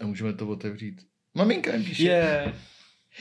[0.00, 1.06] A můžeme to otevřít.
[1.34, 2.02] Maminka jim píše.
[2.02, 2.54] Je.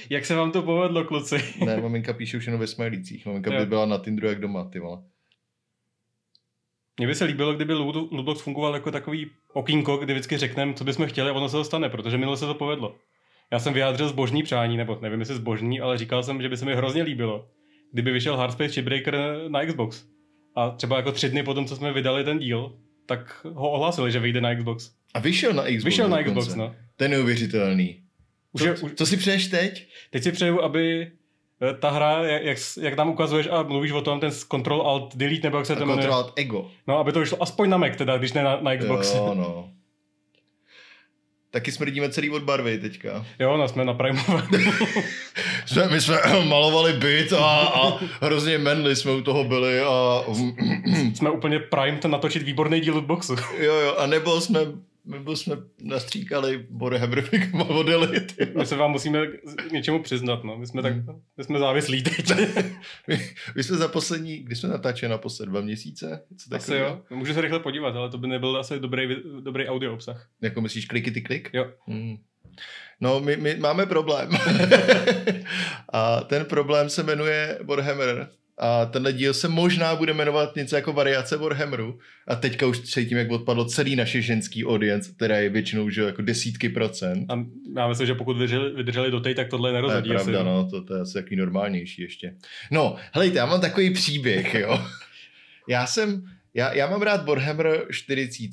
[0.10, 1.36] Jak se vám to povedlo, kluci?
[1.66, 3.26] Ne, maminka píše už jenom ve smajlících.
[3.26, 3.60] Maminka Jo.
[3.60, 5.02] by byla na Tinderu jak doma, ty vole.
[6.98, 10.84] Mně by se líbilo, kdyby Loot- Lootbox fungoval jako takový okýnko, kdy vždycky řekneme, co
[10.84, 12.96] bychom chtěli a ono se to stane, protože minule se to povedlo.
[13.52, 16.66] Já jsem vyjádřil zbožní přání, nebo nevím, jestli zbožní, ale říkal jsem, že by se
[16.66, 17.50] mi hrozně líbilo,
[17.94, 19.18] kdyby vyšel Hardspace Shipbreaker
[19.48, 20.06] na Xbox.
[20.56, 24.20] A třeba jako tři dny potom, co jsme vydali ten díl, tak ho ohlásili, že
[24.20, 24.92] vyjde na Xbox.
[25.14, 25.84] A vyšel na Xbox.
[25.84, 26.24] Vyšel na.
[26.24, 26.76] Xbox, no.
[26.96, 28.00] To je neuvěřitelný.
[28.52, 29.88] Už Co, je, už, co si přeješ teď?
[30.12, 31.12] teď si přeju, aby
[31.62, 35.48] eh, ta hra, jak, jak, nám ukazuješ a mluvíš o tom, ten Control Alt Delete,
[35.48, 36.72] nebo jak se to jmenuje, Kontrolovat ego.
[36.88, 39.16] no, aby to vyšlo aspoň na Mac, teda, když ne na, na Xbox.
[39.16, 39.70] Jo, no.
[41.52, 43.26] Taky smrdíme celý od barvy teďka.
[43.40, 44.22] Jo, no, jsme na Prime.
[45.66, 50.24] Jsme, my jsme malovali byt a, a hrozně menli jsme u toho byli a
[51.16, 53.36] jsme úplně primed natočit výborný díl Lootboxu.
[53.58, 54.60] jo, jo, a nebo jsme,
[55.08, 58.20] nebo jsme nastříkali Warhammer modely.
[58.20, 58.48] ty.
[58.58, 59.28] My se vám musíme
[59.70, 60.58] k něčemu přiznat, no.
[60.58, 61.22] My jsme, tak, Hmm.
[61.38, 62.32] my jsme závislí teď.
[63.08, 66.24] My, my jsme za poslední, kdy jsme natáčeli naposled, dva měsíce?
[66.38, 67.02] Co asi jo.
[67.10, 70.28] Můžu se rychle podívat, ale to by nebyl asi dobrý, dobrý audio obsah.
[70.42, 71.50] Jako myslíš kliky ty klik?
[71.54, 71.72] Jo.
[71.88, 72.18] Hmm.
[73.02, 74.30] No, my, my máme problém.
[75.94, 78.30] a ten problém se jmenuje Warhammer.
[78.60, 82.00] A tenhle díl se možná bude jmenovat něco jako variace Warhammeru.
[82.28, 86.22] A teďka už cítím, jak odpadlo celý naše ženský audience, která je většinou že jako
[86.22, 87.26] desítky procent.
[87.32, 90.16] A já myslím, že pokud vydrželi, vydrželi do tej, tak tohle To je nerozhodí.
[90.16, 92.36] asi, pravda, no, to, to je asi takový normálnější ještě.
[92.72, 94.82] No, helejte, já mám takový příběh, jo.
[95.70, 98.50] Já jsem, já, já mám rád Warhammer 40,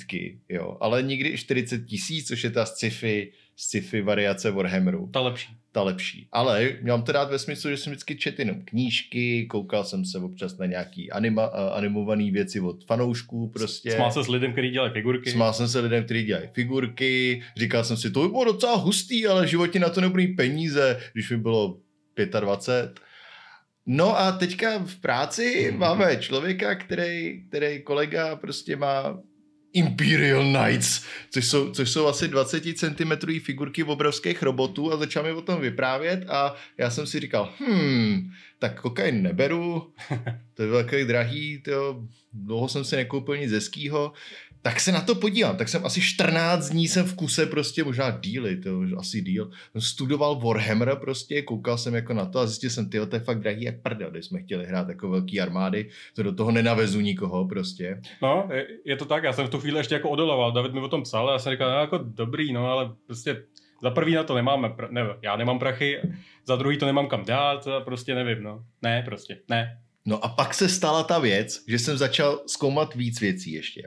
[0.49, 5.49] jo, ale nikdy 40 tisíc, což je ta sci-fi, sci-fi variace Warhammeru, Ta lepší.
[5.75, 6.29] Ta lepší.
[6.33, 10.19] Ale mám to rád ve smyslu, že jsem vždycky četl jenom knížky, koukal jsem se
[10.19, 13.91] občas na nějaký anima, animované věci od fanoušků prostě.
[13.91, 15.31] Smál se s lidem, který dělají figurky.
[15.31, 19.27] Smál jsem se lidem, kteří dělají figurky, říkal jsem si, to by bylo docela hustý,
[19.27, 21.79] ale v životě na to nebude mít peníze, když mi bylo
[22.41, 23.01] 25.
[23.87, 29.21] No a teďka v práci máme člověka, který, který kolega prostě má
[29.75, 35.33] Imperial Knights, což jsou, což jsou asi 20 cm figurky obrovských robotů a začal mi
[35.33, 39.93] o tom vyprávět a já jsem si říkal, hmm, tak kokain neberu,
[40.55, 44.13] to je takový drahý, to dlouho jsem si nekoupil nic hezkýho,
[44.65, 45.57] tak se na to podívám.
[45.57, 50.41] Tak jsem asi 14 dní jsem v kuse prostě, možná díly, to asi díl, studoval
[50.41, 53.63] Warhammer prostě, koukal jsem jako na to a zjistil jsem, tyjo, to je fakt drahý
[53.63, 58.01] jak prdel, když jsme chtěli hrát jako velký armády, to do toho nenavezu nikoho prostě.
[58.23, 60.81] No, je, je, to tak, já jsem v tu chvíli ještě jako odoloval, David mi
[60.81, 63.43] o tom psal a já jsem říkal, no, jako dobrý, no, ale prostě
[63.83, 66.01] za prvý na to nemáme, pr- ne, já nemám prachy,
[66.47, 68.65] za druhý to nemám kam dát a prostě nevím, no.
[68.83, 69.79] Ne, prostě, ne.
[70.07, 73.83] No a pak se stala ta věc, že jsem začal zkoumat víc věcí ještě.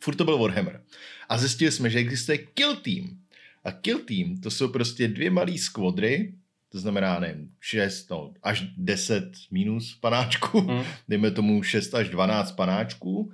[0.00, 0.80] Furt to byl Warhammer.
[1.28, 3.18] A zjistili jsme, že existuje Kill Team.
[3.64, 6.34] A Kill Team to jsou prostě dvě malé skvodry,
[6.72, 10.84] to znamená, nevím, 6, no, až 10 minus panáčků, Hm.
[11.08, 13.32] dejme tomu 6 až 12 panáčků,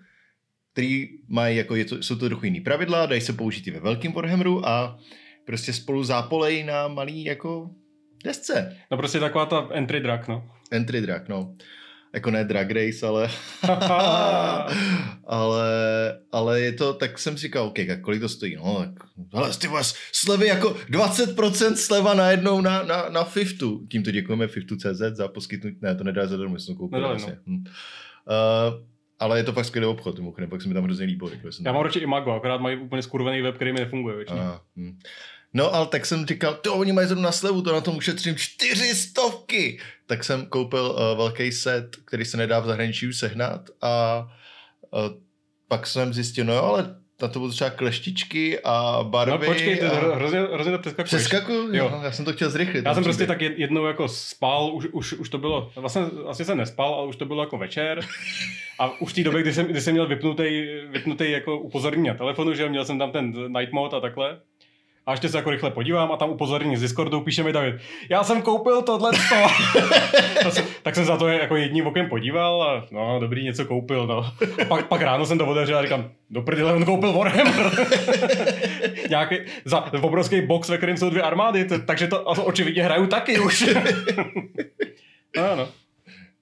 [0.73, 3.81] který mají, jako je to, jsou to trochu jiný pravidla, dají se použít i ve
[3.81, 4.99] velkém Warhammeru a
[5.45, 7.71] prostě spolu zápolej na malý jako
[8.25, 8.77] desce.
[8.91, 10.51] No prostě taková ta entry drag, no.
[10.71, 11.55] Entry drag, no.
[12.15, 13.29] Jako ne drag race, ale...
[15.25, 15.71] ale,
[16.33, 18.57] ale je to, tak jsem si říkal, OK, tak kolik to stojí?
[18.57, 23.87] No, tak, hele, ty vole, slevy jako 20% sleva najednou na, na, na Fiftu.
[23.91, 26.99] Tímto děkujeme Fiftu.cz za poskytnutí, ne, to nedá zadarmo, jsem koupil.
[26.99, 27.39] Nedali, vlastně.
[27.47, 27.65] Hm.
[27.65, 28.85] Uh,
[29.19, 31.31] ale je to fakt skvělý obchod, mimochodem, pak se mi tam hrozně líbilo.
[31.31, 34.41] Jako Já mám radši Imago, akorát mají úplně skurvený web, který mi nefunguje většinou.
[34.41, 34.99] a, hm.
[35.55, 38.95] No, ale tak jsem říkal, to oni mají zrovna slevu, to na tom ušetřím čtyři
[38.95, 39.81] stovky.
[40.07, 44.23] Tak jsem koupil uh, velký set, který se nedá v zahraničí už sehnat a
[44.91, 45.01] uh,
[45.69, 49.47] pak jsem zjistil, no jo, ale na to budou třeba kleštičky a barvy.
[49.47, 50.01] No počkej, ty a...
[50.01, 51.23] hro- hrozně, hrozně to přeskakuješ.
[51.25, 51.75] Přeskakuju?
[51.75, 52.01] Jo.
[52.03, 52.85] Já jsem to chtěl zrychlit.
[52.85, 56.45] Já jsem prostě tak jed- jednou jako spal, už, už, už to bylo, vlastně asi
[56.45, 58.01] jsem nespal, ale už to bylo jako večer.
[58.79, 62.15] A už v té době, kdy jsem, kdy jsem měl vypnutý, vypnutý jako upozornění na
[62.15, 64.41] telefonu, že měl jsem tam ten night mode a takhle.
[65.07, 67.75] A ještě se jako rychle podívám a tam upozornění z Discordu píše mi David,
[68.11, 69.11] já jsem koupil tohle
[70.83, 74.33] Tak jsem za to jako jedním okem podíval a no dobrý, něco koupil, no.
[74.63, 77.71] A pak, pak ráno jsem to otevřel a říkám, do prdele, on koupil Warhammer.
[79.09, 83.39] Nějaký, za obrovský box, ve kterém jsou dvě armády, t- takže to očividně hraju taky
[83.39, 83.69] už.
[85.37, 85.69] no, no.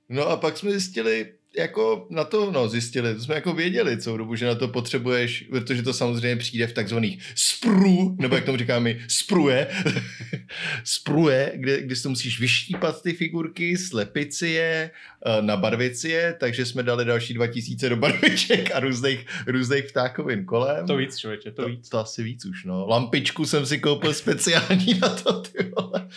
[0.08, 1.26] No a pak jsme zjistili,
[1.56, 5.44] jako na to, no zjistili, to jsme jako věděli celou dobu, že na to potřebuješ,
[5.50, 9.68] protože to samozřejmě přijde v takzvaných sprů, nebo jak tomu říkáme, spruje,
[10.84, 14.90] spruje, kde, kde si to musíš vyštípat ty figurky, slepit si je,
[15.26, 20.44] eh, nabarvit si je, takže jsme dali další 2000 do barviček a různých, různých ptákovin
[20.44, 20.86] kolem.
[20.86, 21.88] To víc, člověče, to, to víc.
[21.88, 22.86] To asi víc už, no.
[22.86, 26.08] Lampičku jsem si koupil speciální na to, ty vole.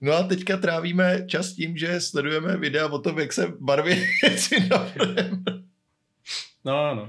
[0.00, 4.68] No a teďka trávíme čas tím, že sledujeme videa o tom, jak se barví věci
[4.68, 4.92] na
[6.64, 7.02] No, no.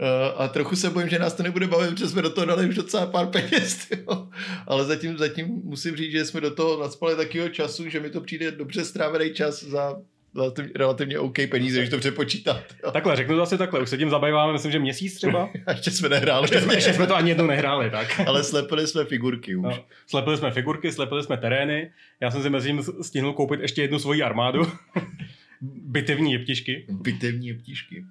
[0.00, 2.68] Uh, a trochu se bojím, že nás to nebude bavit, protože jsme do toho dali
[2.68, 4.28] už docela pár peněz, tyjo.
[4.66, 8.20] ale zatím, zatím musím říct, že jsme do toho nadspali takového času, že mi to
[8.20, 9.96] přijde dobře strávený čas za
[10.36, 12.62] relativně, relativně OK peníze, když to přepočítat.
[12.84, 12.90] Jo.
[12.90, 15.50] Takhle, řeknu to asi takhle, už se tím zabýváme, myslím, že měsíc třeba.
[15.66, 16.44] A ještě jsme nehráli.
[16.44, 18.20] Ještě jsme, ještě jsme to ani jednou nehráli, tak.
[18.26, 19.64] ale slepili jsme figurky už.
[19.64, 21.90] No, slepili jsme figurky, slepili jsme terény,
[22.20, 24.62] já jsem si mezi tím stihnul koupit ještě jednu svoji armádu.
[25.86, 26.86] Bitevní jeptišky.
[26.90, 28.04] Bitevní jeptišky.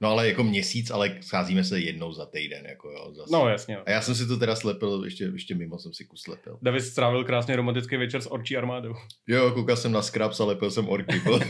[0.00, 2.66] No ale jako měsíc, ale scházíme se jednou za týden.
[2.66, 3.32] Jako jo, zase.
[3.32, 3.74] No jasně.
[3.74, 3.80] Jo.
[3.86, 6.58] A já jsem si to teda slepil, ještě, ještě mimo jsem si kus slepil.
[6.62, 8.94] David strávil krásně romantický večer s orčí armádou.
[9.26, 11.20] Jo, koukal jsem na Scraps a lepil jsem orky.
[11.20, 11.40] Bylo,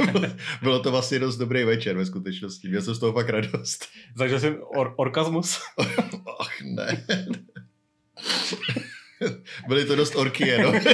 [0.63, 2.69] bylo to vlastně dost dobrý večer ve skutečnosti.
[2.69, 3.87] Měl jsem z toho fakt radost.
[4.19, 5.59] Takže jsem or- orkazmus?
[6.41, 7.07] Ach ne.
[9.69, 10.75] Byly to dost orky jenom.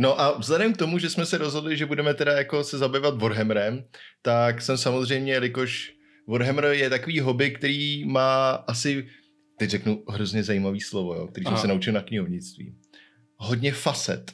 [0.00, 3.22] No a vzhledem k tomu, že jsme se rozhodli, že budeme teda jako se zabývat
[3.22, 3.84] Warhammerem,
[4.22, 5.92] tak jsem samozřejmě, jelikož
[6.28, 9.08] Warhammer je takový hobby, který má asi,
[9.58, 12.74] teď řeknu hrozně zajímavý slovo, jo, který jsem se naučil na knihovnictví.
[13.36, 14.32] Hodně facet.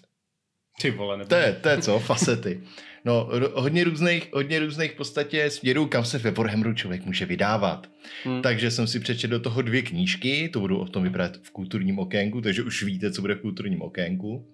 [0.80, 1.28] Ty vole, nebo...
[1.28, 2.62] To je, to je co, facety.
[3.06, 7.86] No, hodně různých, hodně různých v podstatě směrů, kam se ve Warhammeru člověk může vydávat.
[8.24, 8.42] Hmm.
[8.42, 11.98] Takže jsem si přečetl do toho dvě knížky, to budu o tom vyprávět v kulturním
[11.98, 14.46] okénku, takže už víte, co bude v kulturním okénku.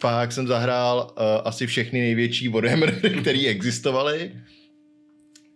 [0.00, 4.32] Pak jsem zahrál uh, asi všechny největší Warhammery, které existovaly.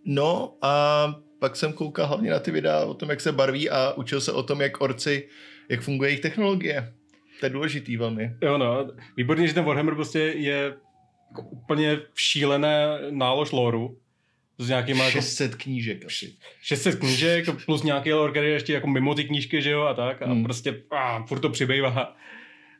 [0.05, 3.93] No a pak jsem koukal hlavně na ty videa o tom, jak se barví a
[3.93, 5.27] učil se o tom, jak orci,
[5.69, 6.93] jak funguje jejich technologie.
[7.39, 8.35] To je důležitý velmi.
[8.41, 8.87] Jo no,
[9.17, 10.73] výborně, že ten Warhammer prostě je
[11.33, 13.97] jako úplně šílené nálož loru.
[14.57, 16.35] S nějakýma 600 jako, knížek asi.
[16.61, 19.93] 600 knížek plus nějaký lore, který je ještě jako mimo ty knížky, že jo, a
[19.93, 20.21] tak.
[20.21, 20.43] A hmm.
[20.43, 22.15] prostě a, furt to přibývá.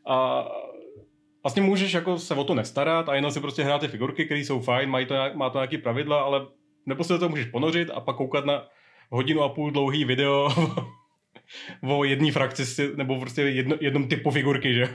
[0.07, 0.45] A
[1.43, 4.39] vlastně můžeš jako se o to nestarat a jenom si prostě hrát ty figurky, které
[4.39, 6.47] jsou fajn, mají to, má to nějaký pravidla, ale
[6.85, 8.67] nebo se to můžeš ponořit a pak koukat na
[9.09, 10.49] hodinu a půl dlouhý video
[11.81, 14.89] o jedné frakci nebo prostě jedno, jednom typu figurky, že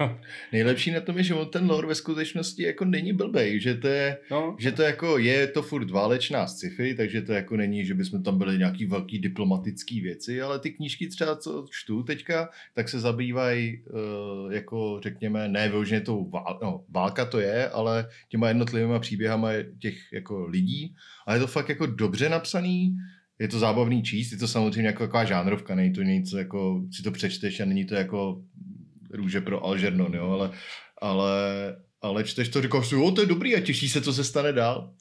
[0.52, 3.88] Nejlepší na tom je, že on ten lore ve skutečnosti jako není blbej, že to
[3.88, 4.56] je, no.
[4.58, 8.38] že to jako je to furt válečná sci-fi, takže to jako není, že bychom tam
[8.38, 13.82] byli nějaký velký diplomatický věci, ale ty knížky třeba, co čtu teďka, tak se zabývají
[13.86, 19.50] uh, jako řekněme, ne vyloženě tou vál, no, válka to je, ale těma jednotlivými příběhama
[19.78, 20.94] těch jako lidí,
[21.26, 22.96] ale je to fakt jako dobře napsaný,
[23.38, 27.02] je to zábavný číst, je to samozřejmě jako taková žánrovka, není to něco jako, si
[27.02, 28.42] to přečteš a není to jako
[29.10, 30.50] růže pro Algernon, jo, ale,
[31.02, 31.32] ale,
[32.02, 34.52] ale čteš to, říkáš si, jo, to je dobrý a těší se, co se stane
[34.52, 34.94] dál.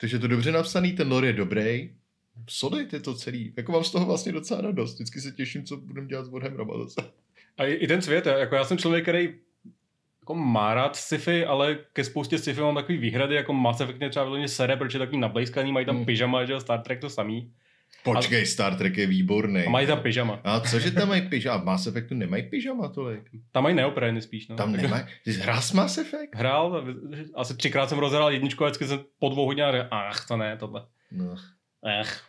[0.00, 1.90] Takže je to dobře napsaný, ten lore je dobrý,
[2.48, 3.54] solid je to celý.
[3.56, 4.94] Jako mám z toho vlastně docela radost.
[4.94, 7.10] Vždycky se těším, co budeme dělat s Warhammerem zase.
[7.58, 9.34] A i ten svět, jako já jsem člověk, který
[10.20, 14.10] jako má rád sci-fi, ale ke spoustě sci-fi mám takový výhrady, jako Mass Effect mě
[14.10, 16.04] třeba vyloženě sere, protože je takový nablejskaný, mají tam hmm.
[16.04, 17.52] pyžama, že Star Trek to samý.
[18.04, 18.46] Počkej, a...
[18.46, 19.64] Star Trek je výborný.
[19.66, 20.40] A mají tam pyžama.
[20.44, 21.56] A cože tam mají pyžama?
[21.56, 23.22] A Mass Effectu nemají pyžama tolik?
[23.52, 24.48] Tam mají neoprény spíš.
[24.48, 24.56] No.
[24.56, 25.04] Tam nemají?
[25.24, 26.34] Ty jsi hrál s Mass Effect?
[26.34, 26.84] Hrál,
[27.34, 30.86] asi třikrát jsem rozhrál jedničku a vždycky jsem po dvou hodinách ach, to ne, tohle.
[31.12, 31.36] No.
[32.00, 32.20] Ech.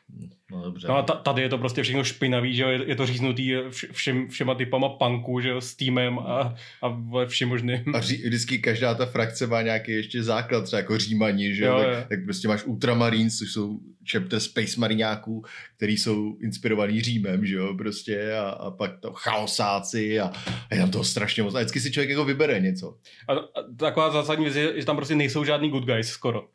[0.52, 0.88] No dobře.
[0.88, 3.54] No a tady je to prostě všechno špinavý, že jo, je, je to říznutý
[3.92, 7.96] všem, všema typama punku, že jo, s týmem a, a všem možným.
[7.96, 11.78] A ří, vždycky každá ta frakce má nějaký ještě základ, třeba jako římani, že jo,
[11.78, 13.80] jo, tak, tak, prostě máš Ultramarines, což jsou
[14.12, 15.46] chapter Space Mariňáků,
[15.78, 20.32] který jsou inspirovaný Římem, že jo, prostě a, a pak to chaosáci a,
[20.70, 21.56] a je tam toho strašně moc.
[21.56, 22.98] A vždycky si člověk jako vybere něco.
[23.28, 26.48] A, a taková zásadní věc je, že tam prostě nejsou žádný good guys skoro.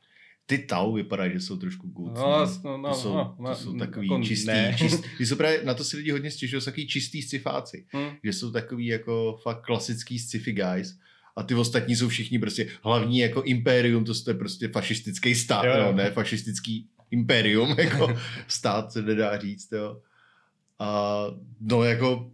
[0.49, 2.15] Ty Tau vypadají, že jsou trošku good.
[2.15, 4.75] No, no, no, to jsou, no, to no, jsou takový jako čistý, ne.
[4.79, 5.27] čistý.
[5.27, 7.87] Jsou právě, na to si lidi hodně stěžují, jsou takový čistý scifáci.
[7.89, 8.11] Hmm.
[8.25, 10.99] Že jsou takový jako fakt klasický sci-fi guys.
[11.37, 15.73] A ty ostatní jsou všichni prostě hlavní jako impérium, to je prostě fašistický stát, jo,
[15.77, 15.85] jo.
[15.85, 18.17] No, ne fašistický impérium, jako
[18.49, 20.01] stát se nedá říct, jo.
[20.79, 21.25] A
[21.61, 22.31] no jako,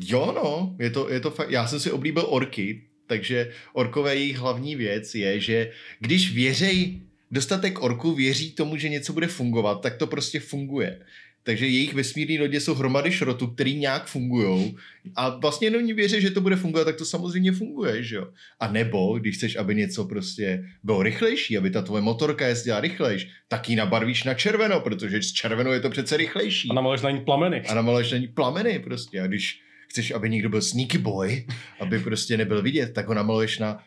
[0.00, 4.36] jo no, je to, je to fakt, já jsem si oblíbil orky, takže orkové jejich
[4.36, 7.00] hlavní věc je, že když věřej
[7.34, 11.00] dostatek orků věří tomu, že něco bude fungovat, tak to prostě funguje.
[11.42, 14.76] Takže jejich vesmírné lodě jsou hromady šrotu, který nějak fungují.
[15.16, 18.26] A vlastně jenom věří, že to bude fungovat, tak to samozřejmě funguje, že jo.
[18.60, 23.28] A nebo, když chceš, aby něco prostě bylo rychlejší, aby ta tvoje motorka jezdila rychlejš,
[23.48, 26.70] tak ji nabarvíš na červeno, protože s červenou je to přece rychlejší.
[26.70, 27.60] A namaluješ na ní plameny.
[27.60, 29.20] A namaluješ na ní plameny prostě.
[29.20, 29.60] A když
[29.90, 31.46] chceš, aby někdo byl sneaky boy,
[31.80, 33.78] aby prostě nebyl vidět, tak ho namaluješ na,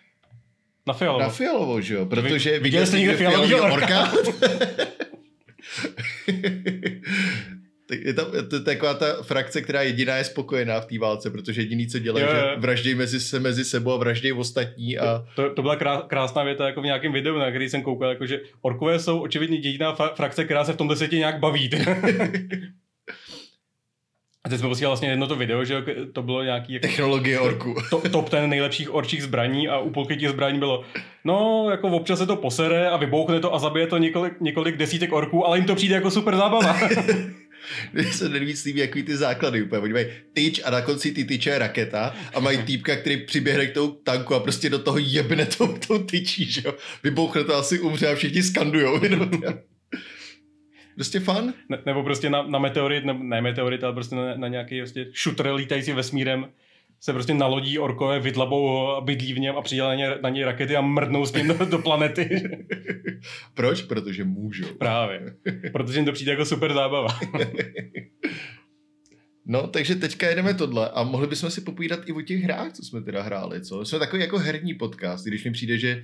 [0.88, 1.20] Na fialovo.
[1.22, 2.06] na fialovo, že jo?
[2.06, 4.12] Protože viděli viděl jste jsi někde fialovýho orka?
[7.88, 11.30] Tak je tam, to je taková ta frakce, která jediná je spokojená v té válce,
[11.32, 12.38] protože jediný, co dělají, Jo, jo.
[12.56, 16.44] že vraždějí mezi, se mezi sebou a vraždějí ostatní a To, to byla krá, krásná
[16.44, 19.96] věta jako v nějakém videu, na který jsem koukal, jako, že orkové jsou očividně jediná
[19.96, 21.70] fa- frakce, která se v tomhle světě nějak baví.
[24.48, 27.76] A teď jsme posílali vlastně jedno to video, že to bylo nějaký jako technologie orku.
[27.90, 30.84] to, top ten nejlepších orčích zbraní a u půlky těch zbraní bylo,
[31.24, 35.14] no, jako občas se to posere a vybouchne to a zabije to několik, několik desítek
[35.14, 36.80] orků, ale jim to přijde jako super zábava.
[37.94, 39.82] Mně se nejvíc líbí, jaký ty základy úplně.
[39.82, 43.66] Oni mají tyč a na konci ty tyče je raketa a mají týpka, který přiběhne
[43.66, 46.74] k tomu tanku a prostě do toho jebne tou, tou tyčí, že jo.
[47.04, 49.04] Vybouchne to asi umře a všichni skandujou.
[49.04, 49.30] jenom.
[50.98, 51.54] Prostě fun.
[51.70, 55.08] ne, nebo prostě na, na meteorit, ne, ne meteorit, ale prostě na, na nějaký prostě
[55.12, 56.48] šutr lítající vesmírem
[57.00, 60.44] se prostě nalodí orkové, vydlabou ho a bydlí v něm a přidělají na, na něj
[60.44, 62.44] rakety a mrdnou s ním do, do planety.
[63.54, 63.82] Proč?
[63.82, 64.66] Protože můžou.
[64.66, 65.36] Právě.
[65.72, 67.08] Protože jim to přijde jako super zábava.
[69.50, 72.84] No, takže teďka jedeme tohle a mohli bychom si popovídat i o těch hrách, co
[72.84, 73.86] jsme teda hráli, co?
[73.86, 76.04] Jsme takový jako herní podcast, i když mi přijde, že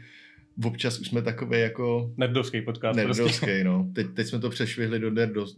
[0.64, 3.22] občas už jsme takové jako Nerdovský podcast prostě.
[3.24, 3.92] nerdovský, no.
[3.96, 5.10] Teď, teď jsme to přešvihli do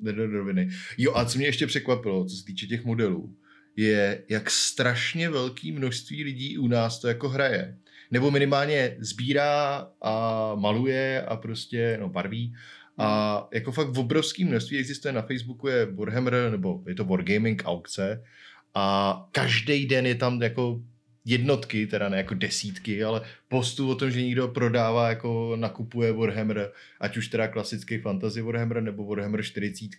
[0.01, 0.69] nerdoviny.
[0.97, 3.35] Jo, a co mě ještě překvapilo, co se týče těch modelů,
[3.75, 7.77] je, jak strašně velké množství lidí u nás to jako hraje.
[8.11, 12.55] Nebo minimálně sbírá a maluje a prostě, no, barví.
[12.97, 17.63] A jako fakt v obrovském množství existuje na Facebooku je Warhammer, nebo je to Wargaming
[17.65, 18.23] aukce
[18.75, 20.81] a každý den je tam jako
[21.25, 26.71] jednotky, teda ne jako desítky, ale postů o tom, že někdo prodává, jako nakupuje Warhammer,
[26.99, 29.89] ať už teda klasický fantasy Warhammer nebo Warhammer 40.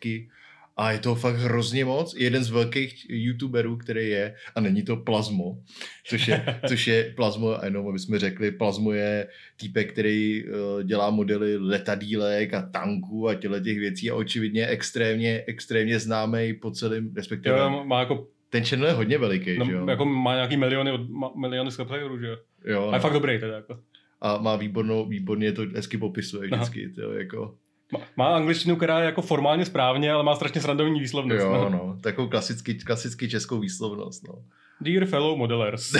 [0.79, 2.15] A je to fakt hrozně moc.
[2.19, 5.59] Jeden z velkých youtuberů, který je, a není to Plazmo,
[6.07, 10.83] což je, což je Plazmo, a jenom aby jsme řekli, Plazmo je týpek, který uh,
[10.83, 16.71] dělá modely letadílek a tanků a těle těch věcí a očividně extrémně, extrémně známý po
[16.71, 19.87] celém, respektive Jo, má jako, ten channel je hodně veliký, že jo?
[19.87, 22.37] no, jako má nějaký miliony, od, ma, miliony subscriberů, že jo.
[22.65, 23.01] jo A je no.
[23.01, 23.79] fakt dobrý teda jako.
[24.21, 27.55] a má výbornou, výborně to hezky popisuje vždycky, to jako,
[27.93, 31.45] Má, má angličtinu, která je jako formálně správně, ale má strašně srandovní výslovnost.
[31.45, 31.71] jo, no.
[31.71, 34.35] no, takovou klasický, klasický českou výslovnost, no.
[34.81, 35.93] Dear fellow modelers.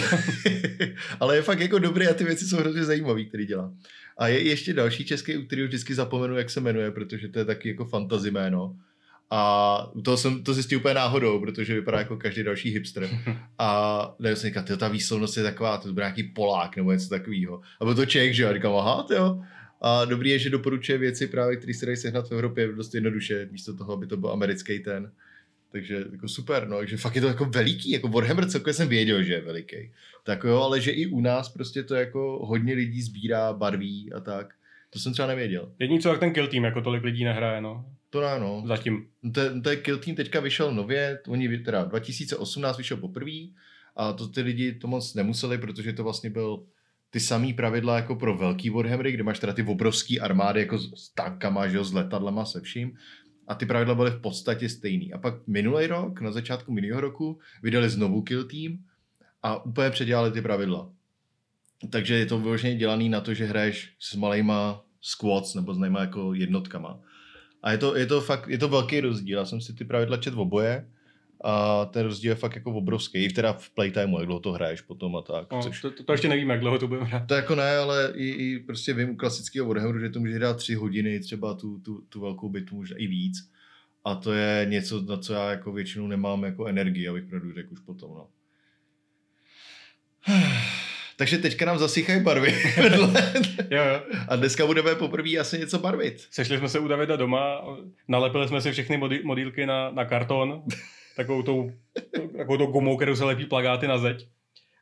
[1.21, 3.73] Ale je fakt jako dobrý a ty věci jsou hrozně zajímavý, který dělá.
[4.19, 7.45] A je ještě další český, u kterého vždycky zapomenu, jak se jmenuje, protože to je
[7.45, 8.77] taky jako fantasy jméno.
[9.31, 13.09] A to jsem to zjistil úplně náhodou, protože vypadá jako každý další hipster.
[13.59, 17.09] A ne, jsem říkal, tyjo, ta výslovnost je taková, to bude nějaký Polák nebo něco
[17.09, 17.61] takového.
[17.81, 18.49] A byl to Čech, že jo?
[18.49, 19.43] A říkám, aha, jo.
[19.81, 23.49] A dobrý je, že doporučuje věci právě, které se dají sehnat v Evropě dost jednoduše,
[23.51, 25.13] místo toho, aby to byl americký ten.
[25.73, 29.23] Takže jako super, no, že fakt je to jako veliký, jako Warhammer celkově jsem věděl,
[29.23, 29.93] že je veliký.
[30.25, 34.21] Tak jo, ale že i u nás prostě to jako hodně lidí sbírá, barví a
[34.21, 34.55] tak.
[34.91, 35.73] To jsem třeba nevěděl.
[35.79, 37.85] Jediný co, jak ten kill team, jako tolik lidí nehraje, no.
[38.17, 38.63] To ne, no.
[38.67, 39.07] Zatím.
[39.35, 43.53] To, je- to je Kill Team teďka vyšel nově, oni teda 2018 vyšel poprvé
[43.97, 46.65] a to ty lidi to moc nemuseli, protože to vlastně byl
[47.11, 50.93] ty samý pravidla jako pro velký Warhammery, kde máš teda ty obrovský armády jako s,
[51.05, 52.97] s tankama, že jo, s letadlema, se vším.
[53.49, 55.13] A ty pravidla byly v podstatě stejný.
[55.13, 58.79] A pak minulý rok, na začátku minulého roku, vydali znovu Kill Team
[59.43, 60.91] a úplně předělali ty pravidla.
[61.91, 66.01] Takže je to vyloženě dělaný na to, že hraješ s malejma squads nebo s nejma
[66.01, 67.01] jako jednotkama.
[67.67, 69.39] A je to, je to fakt, je to velký rozdíl.
[69.39, 70.89] Já jsem si ty pravidla čet v oboje
[71.45, 73.25] a ten rozdíl je fakt jako obrovský.
[73.25, 75.53] I teda v playtimeu, jak dlouho to hraješ potom a tak.
[75.53, 77.27] No, Což, to, to, to, ještě nevíme, jak dlouho to budeme hrát.
[77.27, 80.57] to jako ne, ale i, i prostě vím u klasického Warhammeru, že to může hrát
[80.57, 83.51] tři hodiny, třeba tu, tu, tu velkou bitvu, možná i víc.
[84.05, 87.73] A to je něco, na co já jako většinou nemám jako energii, abych pravdu řekl
[87.73, 88.29] už potom, no.
[91.17, 93.33] Takže teďka nám zasychají barvy vedle.
[93.71, 94.01] Jo, jo.
[94.29, 96.27] A dneska budeme poprvé asi něco barvit.
[96.31, 97.65] Sešli jsme se u Davida doma,
[98.09, 100.63] nalepili jsme si všechny modi- modílky na, na karton,
[101.17, 101.73] takovou tou,
[102.37, 104.27] takovou tou gumou, kterou se lepí plagáty na zeď.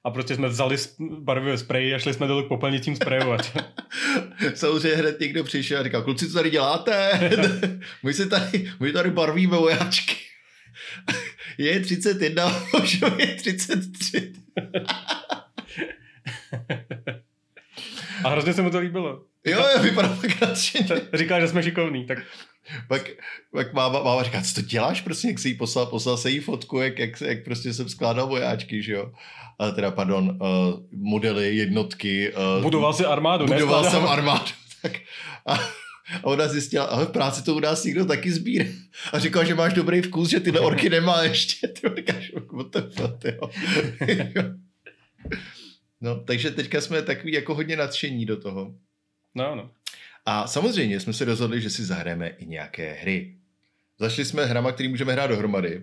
[0.04, 3.58] A prostě jsme vzali sp- barvivé sprej a šli jsme dolů k popelnicím sprejovat.
[4.54, 7.20] Samozřejmě hned někdo přišel a říkal, kluci, co tady děláte?
[8.02, 10.14] my si tady, my tady barvíme vojáčky.
[11.58, 14.32] je 31, už je 33.
[18.24, 19.22] A hrozně se mu to líbilo.
[19.46, 20.88] Jo, jo, vypadá tak nadšeně.
[21.14, 22.18] Říkal, že jsme šikovní, tak
[22.88, 23.10] Pak,
[23.52, 26.40] pak máma, máma říká, co to děláš prostě, jak si jí poslal, poslal se jí
[26.40, 29.12] fotku, jak, jak, jak prostě jsem skládal vojáčky, že jo.
[29.58, 32.32] A teda, pardon, uh, modely, jednotky.
[32.56, 33.54] Uh, budoval si armádu, ne?
[33.56, 34.44] budoval jsem Skládal- armádu.
[34.82, 34.92] Tak,
[35.46, 35.54] a,
[36.22, 38.64] A ona zjistila, ale v práci to u nás někdo taky sbírá.
[39.12, 41.68] A říkala, že máš dobrý vkus, že tyhle orky nemá ještě.
[41.68, 43.50] Ty říkáš, what the fuck, jo.
[46.04, 48.74] No, takže teďka jsme takový jako hodně nadšení do toho.
[49.34, 49.70] No, no.
[50.26, 53.36] A samozřejmě jsme se rozhodli, že si zahrajeme i nějaké hry.
[53.98, 55.82] Začali jsme hrama, který můžeme hrát dohromady,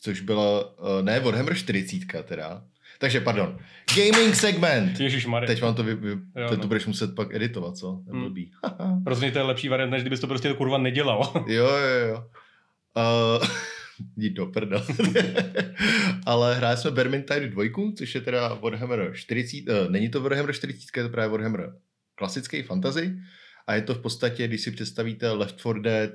[0.00, 2.64] což byla uh, ne Warhammer 40 teda.
[2.98, 3.58] Takže pardon,
[3.96, 5.00] gaming segment.
[5.00, 5.46] Ježišmarja.
[5.46, 6.62] Teď vám to, vy, vy, Jo, teď no.
[6.62, 7.90] to budeš muset pak editovat, co?
[7.92, 8.34] Hmm.
[9.06, 11.32] Rozhodně to je lepší variant, než kdybys to prostě kurva nedělal.
[11.46, 12.24] jo, jo, jo.
[12.96, 13.46] Uh,
[14.16, 14.86] jdi do prdel.
[16.26, 17.64] Ale hráli jsme Vermintide 2,
[17.96, 21.72] což je teda Warhammer 40, uh, není to Warhammer 40, je to právě Warhammer
[22.14, 23.18] klasický fantasy.
[23.66, 26.10] A je to v podstatě, když si představíte Left 4 Dead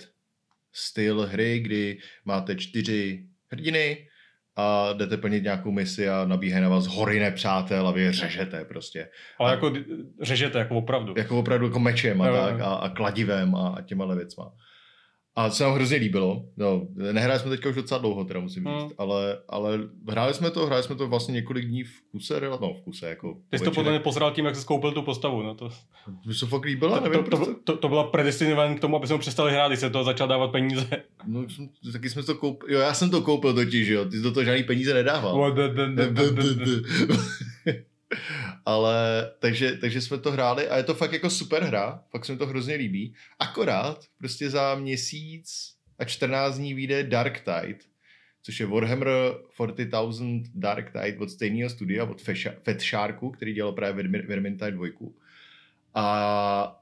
[0.73, 4.07] styl hry, kdy máte čtyři hrdiny
[4.55, 8.65] a jdete plnit nějakou misi a nabíhají na vás hory nepřátel a vy je řežete
[8.65, 9.09] prostě.
[9.39, 9.85] Ale jako d-
[10.21, 11.13] řežete, jako opravdu.
[11.17, 14.51] Jako opravdu jako mečem a jo, tak a, a kladivem a, a těma věcma.
[15.37, 18.73] A co nám hrozně líbilo, no, nehráli jsme teďka už docela dlouho, teda musím říct,
[18.73, 18.89] Hmm.
[18.97, 19.79] ale, ale
[20.09, 23.37] hráli jsme to, hráli jsme to vlastně několik dní v kuse, no v kuse, jako
[23.49, 25.43] Ty jsi to podle mě posral tím, jak jsi skoupil tu postavu.
[25.43, 25.69] No to,
[26.25, 28.95] Mi se fakt líbilo, to, nevím, to, prostě, to, to, to byla predestinovaný k tomu,
[28.95, 30.87] aby jsme přestali hrát, když se to začal dávat peníze.
[31.27, 31.45] no,
[31.91, 34.43] taky jsme to koupili, jo, já jsem to koupil totiž, jo, ty jsi do toho
[34.43, 35.53] žádný peníze nedával.
[38.65, 42.31] Ale takže, takže jsme to hráli a je to fakt jako super hra, fakt se
[42.31, 43.13] mi to hrozně líbí.
[43.39, 47.79] Akorát prostě za měsíc a 14 dní vyjde Dark Tide,
[48.43, 49.07] což je Warhammer
[49.53, 52.21] 40,000 Dark Tide od stejného studia, od
[52.65, 54.87] Fat Sharku, který dělal právě Vermi- Vermintide 2.
[55.95, 56.81] A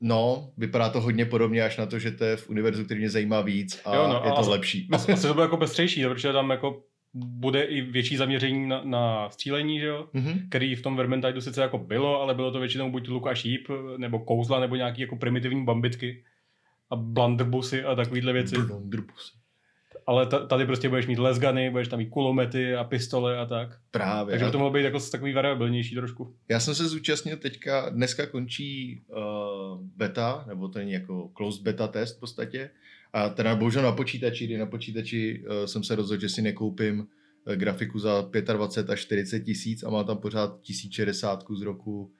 [0.00, 3.10] no, vypadá to hodně podobně až na to, že to je v univerzu, který mě
[3.10, 4.88] zajímá víc a Jo, no, je a to asi- lepší.
[4.92, 6.82] Asi, asi to bude jako pestřejší, protože tam jako
[7.14, 10.08] bude i větší zaměření na, na střílení, že jo?
[10.12, 10.38] Mhm.
[10.48, 13.68] který v tom Vermintide sice jako bylo, ale bylo to většinou buď luk a šíp,
[13.96, 16.24] nebo kouzla, nebo nějaký jako primitivní bambitky
[16.90, 18.56] a blunderbusy a takovýhle věci.
[18.58, 19.32] Blunderbus.
[20.06, 23.68] Ale ta, tady prostě budeš mít lesgany, budeš tam mít kulomety a pistole a tak.
[23.90, 24.32] Právě.
[24.32, 26.34] Takže by to mohlo být jako takový variabilnější trošku.
[26.48, 29.16] Já jsem se zúčastnil teďka, dneska končí uh,
[29.96, 32.70] beta, nebo to není jako closed beta test v podstatě.
[33.14, 37.00] A teda bohužel na počítači, kdy na počítači uh, jsem se rozhodl, že si nekoupím
[37.00, 37.06] uh,
[37.54, 42.12] grafiku za 25 až 40 tisíc a má tam pořád 1060 z roku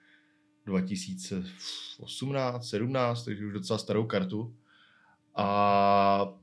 [0.65, 4.55] 2018, 17, takže už docela starou kartu.
[5.35, 6.33] A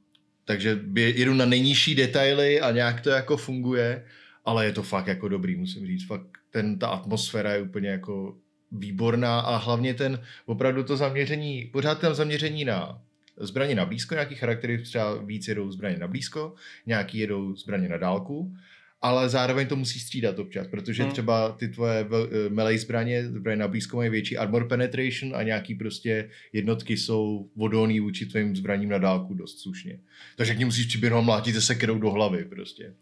[0.44, 4.06] takže jedu na nejnižší detaily a nějak to jako funguje,
[4.44, 6.06] ale je to fakt jako dobrý, musím říct.
[6.06, 8.36] Fakt ten, ta atmosféra je úplně jako
[8.72, 13.02] výborná a hlavně ten opravdu to zaměření, pořád tam zaměření na
[13.46, 16.54] zbraně na blízko, nějaký charaktery třeba víc jedou zbraně na blízko,
[16.86, 18.54] nějaký jedou zbraně na dálku,
[19.02, 21.12] ale zároveň to musí střídat občas, protože Hmm.
[21.12, 25.74] třeba ty tvoje eh, melee zbraně, zbraně na blízko mají větší armor penetration a nějaký
[25.74, 29.98] prostě jednotky jsou odolný vůči tvým zbraním na dálku dost slušně.
[30.36, 32.94] Takže k ní musíš přiběhnout a mlátit se sekerou do hlavy prostě.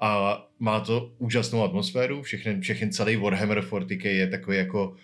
[0.00, 4.96] A má to úžasnou atmosféru, všechny, všechny celý Warhammer 40k je takový jako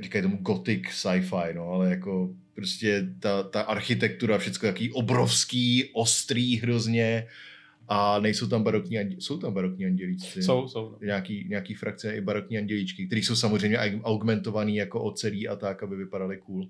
[0.00, 6.56] říkají tomu gothic sci-fi, no, ale jako prostě ta, ta architektura, všechno jaký obrovský, ostrý
[6.56, 7.26] hrozně
[7.88, 10.42] a nejsou tam barokní jsou tam barokní andělíčci.
[10.42, 10.90] Jsou, jsou.
[10.90, 11.06] No.
[11.06, 15.82] Nějaký, nějaký frakce i barokní andělíčky, které jsou samozřejmě aug- augmentovaný jako ocelí a tak,
[15.82, 16.68] aby vypadaly cool.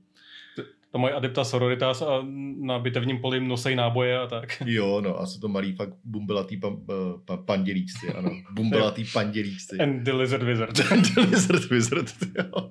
[0.92, 2.26] To mají adepta sororitas a
[2.60, 4.62] na bitevním poli nosej náboje a tak.
[4.66, 6.76] Jo, no a jsou to malí fakt bumbelatý pan,
[7.24, 8.30] pa, pandělíčci, ano.
[8.52, 9.78] Bumbelatý pandělíčci.
[9.78, 10.76] And the lizard wizard.
[11.14, 12.70] The Lizard Wizard, jo.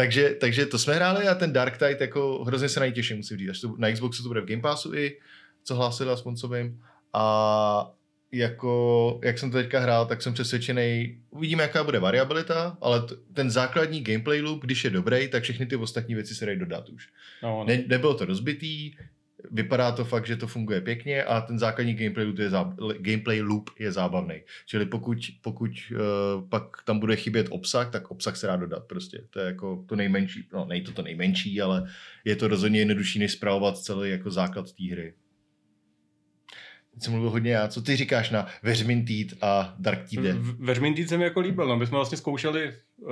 [0.00, 3.16] Takže, takže to jsme hráli a ten Dark Tide jako hrozně se na ní těším,
[3.16, 3.48] musím říct.
[3.48, 5.18] Až to, na Xboxu to bude v Game Passu i,
[5.64, 6.82] co hlásili aspoň co vím.
[7.12, 7.92] A
[8.32, 13.14] jako, jak jsem to teďka hrál, tak jsem přesvědčený, uvidíme, jaká bude variabilita, ale t-
[13.32, 16.88] ten základní gameplay loop, když je dobrý, tak všechny ty ostatní věci se dají dodat
[16.88, 17.08] už.
[17.42, 17.64] No, no.
[17.64, 18.94] Ne, nebylo to rozbitý,
[19.50, 23.42] vypadá to fakt, že to funguje pěkně a ten základní gameplay loop je, zá, gameplay
[23.42, 24.42] loop je zábavný.
[24.66, 29.24] Čili pokud, pokud uh, pak tam bude chybět obsah, tak obsah se dá dodat prostě.
[29.30, 31.90] To je jako to nejmenší, no nejde to to nejmenší, ale
[32.24, 35.14] je to rozhodně jednodušší, než zpravovat celý jako základ té hry.
[36.94, 37.68] Teď jsem mluvil hodně já.
[37.68, 40.32] Co ty říkáš na Veřmintýt a Dark Tide?
[40.32, 41.76] V- Vermintide se mi jako líbil, no.
[41.76, 43.10] My jsme vlastně zkoušeli uh,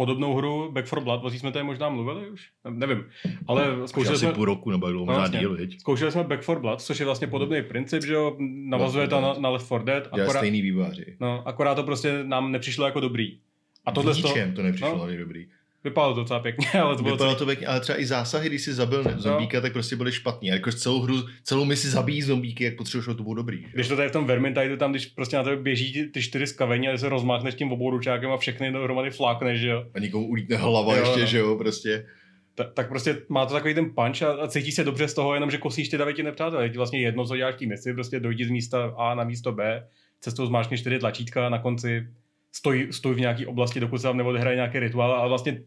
[0.00, 2.48] podobnou hru Back for Blood, o jsme tady možná mluvili už?
[2.64, 3.04] Ne- Nevím,
[3.46, 6.60] ale zkoušeli asi jsme, půl roku nebo bylo No, možná díl, zkoušeli jsme Back for
[6.60, 10.08] Blood, což je vlastně podobný princip, že jo, navazuje to na, na Left 4 Dead,
[10.12, 11.16] akorát, stejný vývojáři.
[11.20, 13.38] no, akorát to prostě nám nepřišlo jako dobrý.
[13.86, 15.16] A tohle v to, ničem to nepřišlo no.
[15.18, 15.46] dobrý.
[15.84, 18.62] Vypadalo to docela pěkně, ale to bylo Vypadalo to pěkně, ale třeba i zásahy, když
[18.62, 20.50] jsi zabil ne- zombíka, tak prostě byly špatný.
[20.50, 23.66] A jakož celou hru, celou misi zabíjí zombíky, jak potřebuješ, to bylo dobrý.
[23.72, 26.46] Když to tady v tom Vermintide, tam když prostě na tebe běží ty, ty čtyři
[26.46, 29.84] skavení a ty se rozmáchneš tím obouručákem a všechny dohromady flákneš, že jo.
[29.94, 31.26] A nikomu ulítne hlava Jo, ještě, no.
[31.26, 32.06] že jo, prostě.
[32.54, 35.34] Ta, tak prostě má to takový ten punch a, a cítí se dobře z toho,
[35.34, 36.64] jenom že kosíš ty davy ti nepřátelé.
[36.64, 39.52] Je ti vlastně jedno, co děláš té misi, prostě dojdi z místa A na místo
[39.52, 39.86] B,
[40.20, 42.06] cestou zmáčkni čtyři tlačítka a na konci
[42.52, 45.62] stoj, stoj v nějaké oblasti, dokud se tam neodehraje nějaký rituál, ale vlastně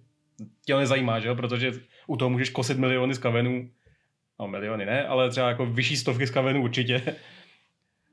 [0.66, 1.36] tě nezajímá, že jo?
[1.36, 1.72] protože
[2.08, 3.70] u toho můžeš kosit miliony skavenů,
[4.40, 7.02] no miliony ne, ale třeba jako vyšší stovky skavenů určitě.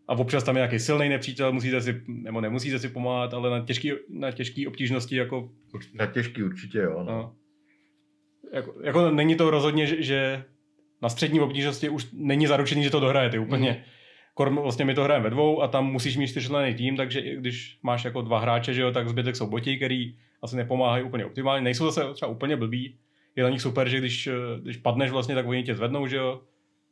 [0.09, 3.65] A občas tam je nějaký silný nepřítel, musíte si, nebo nemusíte si pomáhat, ale na
[3.65, 5.51] těžký, na těžký obtížnosti jako
[5.95, 6.99] Na těžký určitě, jo.
[6.99, 7.05] No.
[7.05, 7.35] No.
[8.53, 10.45] Jako, jako není to rozhodně, že, že
[11.03, 13.71] na střední obtížnosti už není zaručený, že to dohrajete úplně.
[13.71, 14.00] Mm.
[14.49, 18.05] Vlastně my to hrajeme ve dvou a tam musíš mít čtyřčlenný tým, takže když máš
[18.05, 21.65] jako dva hráče, že jo, tak zbytek jsou boti, který asi nepomáhají úplně optimálně.
[21.65, 22.97] Nejsou zase třeba úplně blbí.
[23.37, 24.29] Je na nich super, že když,
[24.63, 26.41] když padneš vlastně, tak oni tě zvednou, že jo.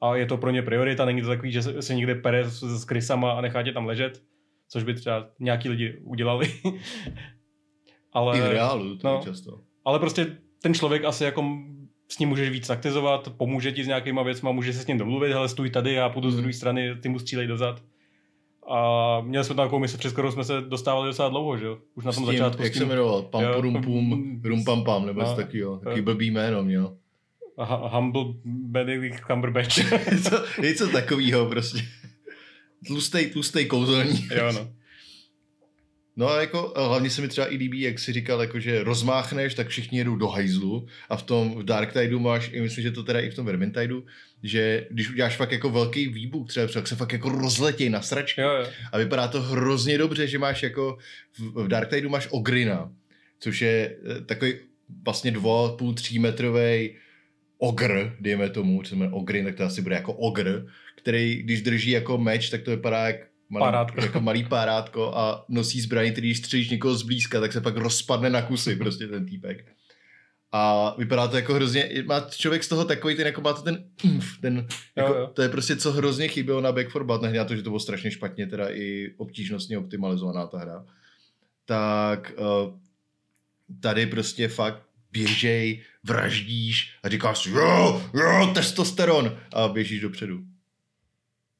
[0.00, 2.62] A je to pro ně priorita, není to takový, že se, se někde pere s,
[2.62, 4.22] s krysama a nechá tě tam ležet,
[4.68, 6.52] což by třeba nějaký lidi udělali.
[8.12, 8.38] Ale...
[8.38, 9.20] I v reálu to no.
[9.24, 9.60] často.
[9.84, 11.58] Ale prostě ten člověk asi jako
[12.08, 15.32] s ním můžeš víc taktizovat, pomůže ti s nějakýma věcma, může se s ním domluvit,
[15.32, 16.42] hele stůj tady, já půjdu z Mhm.
[16.42, 17.82] druhé strany, ty mu střílej dozad.
[18.70, 21.78] A měli jsme takovou misi, přes kterou jsme se dostávali docela dlouho, že jo?
[21.94, 22.62] Už na tom S tím, začátku.
[22.62, 23.22] jak s se tím jmenoval?
[23.22, 23.62] Pam Jo.
[23.62, 25.26] pum pum, rum pam pam, nebo No.
[25.26, 25.78] něco takového.
[25.78, 26.04] Taky Jo.
[26.04, 26.96] blbý jméno měl.
[27.58, 29.78] Hu- Humble Benedict Cumberbatch.
[30.12, 31.78] něco, něco takového prostě.
[32.86, 34.30] Tlustej, tlustej kouzelník.
[34.30, 34.68] jo, no.
[36.18, 39.54] No a jako hlavně se mi třeba i líbí, jak si říkal, jako, že rozmáchneš,
[39.54, 42.90] tak všichni jedou do hajzlu a v tom v Dark Tideu máš, i myslím, že
[42.90, 44.04] to teda i v tom Vermintideu,
[44.42, 48.40] že když uděláš fakt jako velký výbuch, třeba, tak se fakt jako rozletěj na sračky
[48.40, 48.66] Jo, jo.
[48.92, 50.98] a vypadá to hrozně dobře, že máš jako
[51.38, 52.92] v, v Dark Tideu máš Ogrina,
[53.40, 54.54] což je eh, takový
[55.04, 56.96] vlastně dvo, půl, tří metrový
[57.58, 61.62] ogr, dejme tomu, co se jmenuje Ogrin, tak to asi bude jako ogr, který když
[61.62, 63.16] drží jako meč, tak to vypadá jak
[63.48, 64.00] malý, Párátko.
[64.00, 68.30] jako malý párátko a nosí zbraň, který když střelíš někoho zblízka, tak se pak rozpadne
[68.30, 69.66] na kusy prostě ten týpek.
[70.52, 73.84] A vypadá to jako hrozně, má člověk z toho takový ten, jako má to ten
[74.04, 75.30] umf, ten, jako, jo.
[75.34, 77.70] to je prostě co hrozně chybělo na Back 4 Blood, nehledě na to, že to
[77.70, 80.84] bylo strašně špatně teda i obtížnostně optimalizovaná ta hra.
[81.64, 82.74] Tak uh,
[83.80, 84.82] tady prostě fakt
[85.12, 90.38] běžej, vraždíš a říkáš jo, jo, testosteron a běžíš dopředu.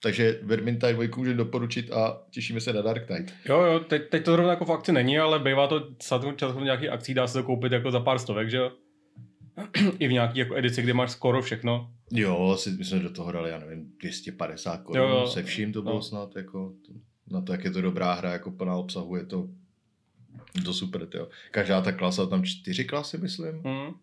[0.02, 3.34] Takže Vermintide 2 můžu doporučit a těšíme se na Dark Knight.
[3.48, 5.88] Jo, jo, teď, teď to zrovna jako v akci není, ale bývá to
[6.36, 8.72] často v nějaký akcí, dá se to koupit jako za pár stovek, že jo?
[9.98, 11.90] I v nějaký jako edici, kde máš skoro všechno.
[12.10, 15.26] Jo, asi, my jsme do toho dali, já nevím, 250 korun, Jo, jo.
[15.26, 16.02] se vším to bylo No.
[16.02, 16.72] snad, jako,
[17.30, 19.48] na to, jak je to dobrá hra, jako plná obsahu, je to,
[20.64, 21.28] to super, jo.
[21.50, 23.94] Každá ta klasa, tam čtyři klasy, myslím, Hmm.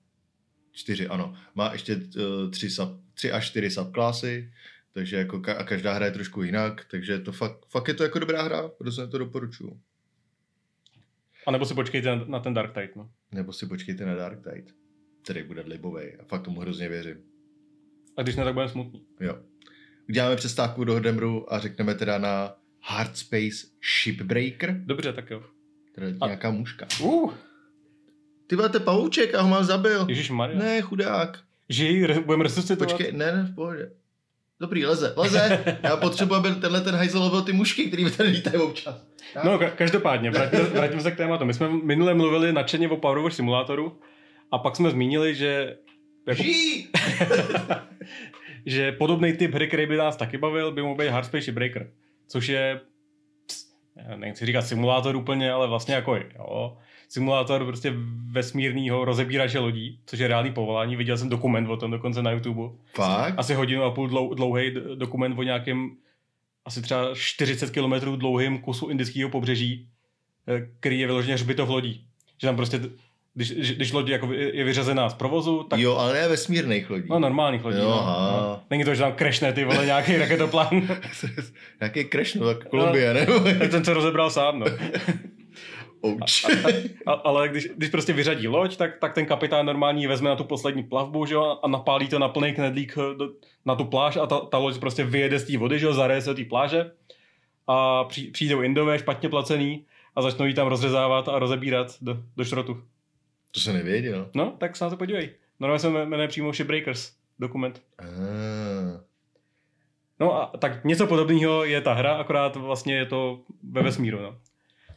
[0.72, 1.34] čtyři, ano.
[1.56, 4.52] Má ještě uh, tři, sub, tři až čtyři subklasy,
[4.96, 8.04] takže jako ka- a každá hra je trošku jinak, takže to fakt, fakt je to
[8.04, 9.80] jako dobrá hra, protože to doporučuju.
[11.48, 13.10] A nebo si počkejte na, na ten Dark Tide, no.
[13.32, 14.72] Nebo si počkejte na Dark Tide,
[15.24, 17.18] který bude libovej a fakt tomu hrozně věřím.
[18.18, 19.06] A když ne, tak budeme smutný.
[19.20, 19.40] Jo.
[20.10, 23.68] Uděláme přestávku do Hodemru a řekneme teda na Hard Space
[24.04, 25.44] Shipbreaker, Dobře, tak jo.
[25.96, 26.88] teda A- nějaká muška.
[27.04, 27.34] Uh,
[28.48, 30.06] Ty vole, to je pavouček, já ho mám zabil.
[30.10, 30.60] Ježíš Maria.
[30.60, 31.40] Ne, chudák.
[31.70, 32.92] Žij, budeme resuscitovat.
[32.92, 33.92] Počkej, ne, ne, v pohodě.
[34.60, 35.64] Dobrý, leze, leze.
[35.84, 39.08] Já potřebuji, aby tenhle ten hajzel lovil ty mušky, který mi tady lítají občas.
[39.44, 41.46] No, ka- každopádně, vrátíme, vrátíme se k tématu.
[41.46, 44.00] My jsme minule mluvili nadšeně o Power Wash simulátoru
[44.52, 45.78] a pak jsme zmínili, že
[46.28, 46.44] jako,
[48.66, 51.92] že podobný typ hry, který by nás taky bavil, by mohl být Hard Space Breaker,
[52.28, 52.82] což je,
[54.16, 56.78] nechci říkat simulátor úplně, ale vlastně jako jo,
[57.10, 57.94] simulátor prostě
[58.32, 60.96] vesmírného rozebírače lodí, což je reálný povolání.
[60.96, 62.76] Viděl jsem dokument o tom dokonce na YouTube.
[62.94, 63.34] Fakt?
[63.38, 65.92] Asi hodinu a půl dlou, dlouhý dokument o nějakém
[66.66, 69.88] asi třeba 40 km dlouhým kusu indického pobřeží,
[70.48, 72.06] eh, který je vyloženě hřbitov lodí.
[72.42, 72.82] Že tam prostě,
[73.34, 77.08] když, když loď jako je vyřazená z provozu, tak Jo, ale ne vesmírných lodí.
[77.10, 77.78] No normálních lodí.
[77.78, 78.02] Jo, no.
[78.02, 78.38] aha.
[78.42, 78.62] no.
[78.70, 81.00] Není to, že tam krešne ty vole nějaký raketoplán.
[81.82, 83.26] Nějaký crash, no, tak Kolumbie, ne?
[83.60, 84.66] Tak ten se rozebral sám, no.
[86.06, 86.46] Ouch.
[87.06, 90.36] A, ale když, když prostě vyřadí loď, tak, tak ten kapitán normální ji vezme na
[90.36, 93.30] tu poslední plavbu, že jo, a napálí to na plný knedlík eh, do,
[93.66, 96.22] na tu pláž a ta, ta loď prostě vyjede z té vody, že jo, zareje
[96.22, 96.92] se do té pláže
[97.68, 102.46] a při, přijdou indové špatně placený a začnou jí tam rozřezávat a rozebírat do, do
[102.46, 102.84] šrotu.
[103.52, 104.30] To se nevěděl.
[104.34, 105.30] No, tak se na to podívej.
[105.60, 107.82] Normálně se jmenuje přímo Shipbreakers dokument.
[108.00, 109.02] Ah.
[110.20, 114.38] No a tak něco podobného je ta hra, akorát vlastně je to ve vesmíru, no.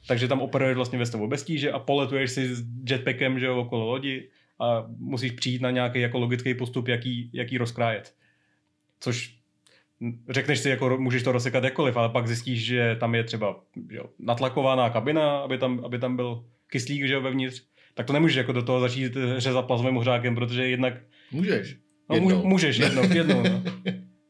[0.08, 3.60] Takže tam operuješ vlastně ve stavu bez tíže a poletuješ si s jetpackem, že jo,
[3.60, 4.28] okolo lodi
[4.60, 8.14] a musíš přijít na nějaký jako logický postup, jaký, jaký rozkrájet.
[9.00, 9.38] Což
[10.28, 14.04] řekneš si, jako můžeš to rozsekat jakkoliv, ale pak zjistíš, že tam je třeba jo,
[14.18, 17.62] natlakovaná kabina, aby tam, aby tam byl kyslík že jo, vevnitř,
[17.94, 20.94] tak to nemůžeš jako do toho začít řezat plazmovým hořákem, protože jednak...
[21.32, 21.76] Můžeš.
[22.10, 22.46] No, jednou.
[22.46, 23.42] můžeš jednou, jednou.
[23.42, 23.62] No.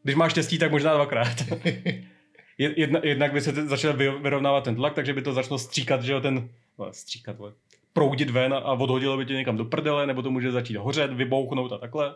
[0.02, 1.44] Když máš štěstí, tak možná dvakrát.
[2.58, 6.20] Jedna, jednak by se začal vyrovnávat ten tlak, takže by to začalo stříkat, že jo,
[6.20, 7.36] ten, no, stříkat,
[7.92, 11.72] proudit ven a odhodilo by tě někam do prdele, nebo to může začít hořet, vybouchnout
[11.72, 12.14] a takhle.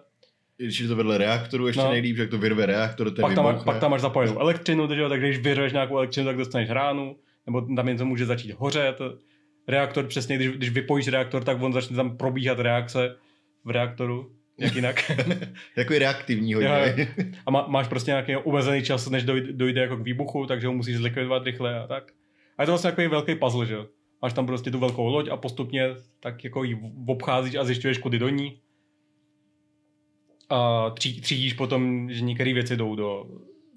[0.56, 1.90] Když je to vedle reaktoru ještě no.
[1.90, 5.08] nejlíp, že jak to vyrve reaktor, ten pak tam, pak tam máš zapojenou elektřinu, takže,
[5.08, 8.98] tak když vyrveš nějakou elektřinu, tak dostaneš ránu, nebo tam něco může začít hořet.
[9.68, 13.16] Reaktor přesně, když, když vypojíš reaktor, tak on začne tam probíhat reakce
[13.64, 14.30] v reaktoru.
[14.58, 15.10] Jak jinak?
[15.74, 17.08] Takový reaktivní hodně.
[17.46, 20.72] a má, máš prostě nějaký omezený čas, než dojde, dojde jako k výbuchu, takže ho
[20.72, 22.12] musíš zlikvidovat rychle a tak.
[22.58, 23.76] A je to vlastně takový velký puzzle, že?
[24.22, 25.88] Máš tam prostě tu velkou loď a postupně
[26.20, 28.60] tak jako ji obcházíš a zjišťuješ, kudy do ní.
[30.48, 33.26] A tří, třídíš potom, že některé věci jdou do,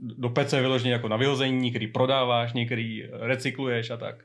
[0.02, 4.24] do pece vyloženě jako na vyhození, některý prodáváš, některý recykluješ a tak.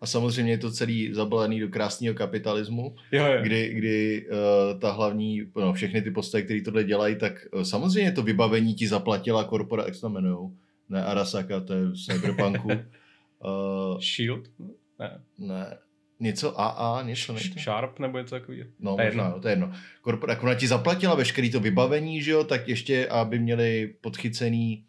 [0.00, 3.42] A samozřejmě je to celý zabalený do krásného kapitalismu, jo, jo.
[3.42, 8.12] kdy, kdy uh, ta hlavní, no, všechny ty postavy, které tohle dělají, tak uh, samozřejmě
[8.12, 10.52] to vybavení ti zaplatila korporace, jak se to jmenujou?
[10.88, 12.68] Ne, Arasaka, to je v Cyberpunku.
[12.68, 14.48] uh, Shield?
[14.98, 15.20] Ne.
[15.38, 15.76] Ne.
[16.20, 17.40] Něco AA, něco ne?
[17.40, 18.68] Sharp nebo něco takového.
[18.80, 19.40] No, to možná, jedno.
[19.40, 19.72] to je jedno.
[20.00, 24.84] Korpora, jak ona ti zaplatila veškerý to vybavení, že jo, tak ještě, aby měli podchycený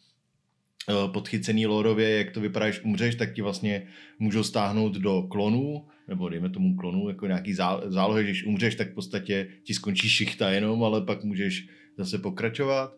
[1.08, 3.88] podchycený lorově, jak to vypadá, když umřeš, tak ti vlastně
[4.20, 7.54] můžou stáhnout do klonů, nebo dejme tomu klonu, jako nějaký
[7.86, 12.94] zálohy, když umřeš, tak v podstatě ti skončí šichta jenom, ale pak můžeš zase pokračovat.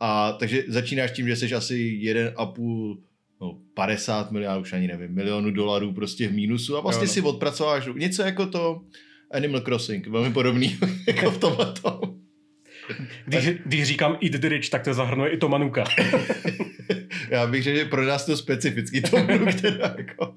[0.00, 3.02] A takže začínáš tím, že jsi asi jeden a půl
[3.40, 7.12] no, 50 milionů, už ani nevím, milionů dolarů prostě v mínusu a vlastně jo, no.
[7.12, 8.82] si odpracováš něco jako to
[9.30, 11.72] Animal Crossing, velmi podobný jako v tomhle
[13.24, 15.84] když, když říkám eat the rich, tak to zahrnuje i to manuka.
[17.30, 20.34] Já bych řekl, že pro nás to specifický to manuk teda jako.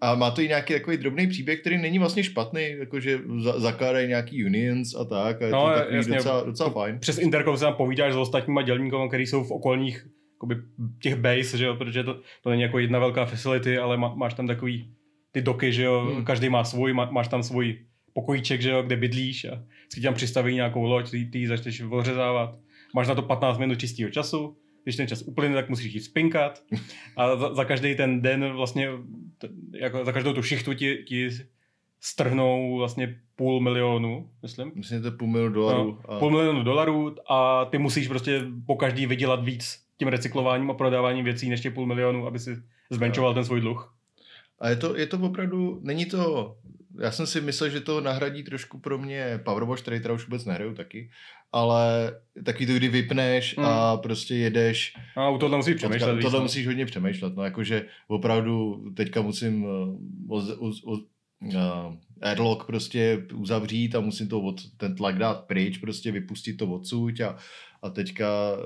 [0.00, 3.20] A má to i nějaký takový drobný příběh, který není vlastně špatný, jakože
[3.56, 5.42] zakládají nějaký unions a tak.
[5.42, 6.98] A je no, to takový jasně, docela, docela fajn.
[6.98, 10.56] Přes Intercom se tam povídáš s ostatníma dělníkama, který jsou v okolních jakoby,
[11.02, 14.34] těch base, že jo, protože to, to není jako jedna velká facility, ale má, máš
[14.34, 14.94] tam takový
[15.32, 16.24] ty doky, že jo, hmm.
[16.24, 17.78] každý má svůj, má, máš tam svůj
[18.12, 21.82] pokojíček, že jo, kde bydlíš a vždycky tam přistaví nějakou loď, ty, ty ji začneš
[21.90, 22.58] ořezávat.
[22.94, 26.62] Máš na to 15 minut čistého času, když ten čas uplyne, tak musíš jít spinkat
[27.16, 28.88] a za, za každý ten den vlastně,
[29.38, 31.30] t, jako za každou tu šichtu ti, ti
[32.00, 34.72] strhnou vlastně půl milionu, myslím.
[34.74, 35.98] Myslím, že to půl milionu dolarů.
[36.08, 36.18] No, a...
[36.18, 41.24] Půl milionu dolarů a ty musíš prostě po každý vydělat víc tím recyklováním a prodáváním
[41.24, 42.56] věcí než tě půl milionu, aby si
[42.90, 43.34] zmenšoval no.
[43.34, 43.96] ten svůj dluh.
[44.58, 46.56] A je to, je to opravdu, není to
[47.00, 50.44] já jsem si myslel, že to nahradí trošku pro mě Powerwash, který teda už vůbec
[50.44, 51.10] nehraju taky,
[51.52, 52.12] ale
[52.44, 53.64] taky to, kdy vypneš mm.
[53.64, 54.94] a prostě jedeš.
[55.16, 56.20] A u toho musíš přemýšlet.
[56.20, 56.42] Tohle no.
[56.42, 60.98] musíš hodně přemýšlet, no jakože opravdu teďka musím uh, uh,
[61.40, 66.66] uh, airlock prostě uzavřít a musím to od, ten tlak dát pryč, prostě vypustit to
[66.66, 67.36] odsud a,
[67.82, 68.56] a teďka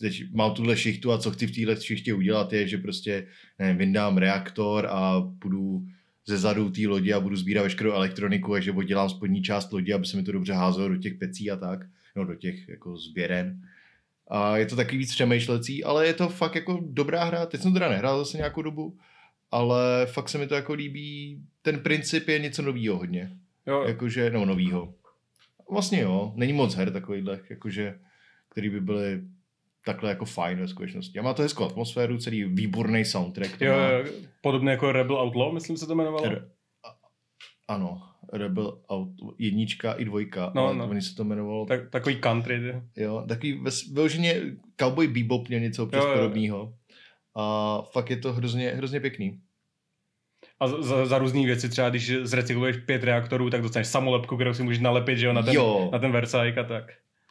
[0.00, 3.26] teď mám tuhle šichtu a co chci v téhle šichtě udělat je, že prostě
[3.58, 5.82] nevím, vyndám reaktor a půjdu
[6.26, 9.92] ze zadu té lodi a budu sbírat veškerou elektroniku a že oddělám spodní část lodi,
[9.92, 11.80] aby se mi to dobře házelo do těch pecí a tak,
[12.16, 13.62] no do těch jako sběren.
[14.30, 17.46] A je to taky víc přemýšlecí, ale je to fakt jako dobrá hra.
[17.46, 18.98] Teď jsem teda nehrál zase nějakou dobu,
[19.50, 21.42] ale fakt se mi to jako líbí.
[21.62, 23.36] Ten princip je něco novýho hodně.
[23.66, 23.84] Jo.
[23.86, 24.94] Jakože, no novýho.
[25.70, 27.98] Vlastně jo, není moc her takovýhle, jakože,
[28.48, 29.22] který by byly
[29.84, 31.18] takhle jako fajn ve skutečnosti.
[31.18, 33.60] A má to hezkou atmosféru, celý výborný soundtrack.
[33.60, 34.10] Jo, má...
[34.40, 36.28] podobně jako Rebel Outlaw, myslím se to jmenovalo.
[36.28, 36.48] Re...
[37.68, 40.88] Ano, Rebel Outlaw, jednička i dvojka, no, no.
[40.88, 41.66] oni se to jmenovalo.
[41.66, 42.82] Tak, takový country.
[42.96, 43.60] Jo, takový
[43.92, 44.40] vyloženě
[44.80, 46.74] Cowboy Bebop měl něco občas podobného.
[47.36, 49.40] A fakt je to hrozně, hrozně pěkný.
[50.60, 54.62] A za, za různé věci, třeba když zrecykluješ pět reaktorů, tak dostaneš samolepku, kterou si
[54.62, 55.88] můžeš nalepit že jo, na ten, jo.
[55.92, 56.84] Na ten Versailles a tak.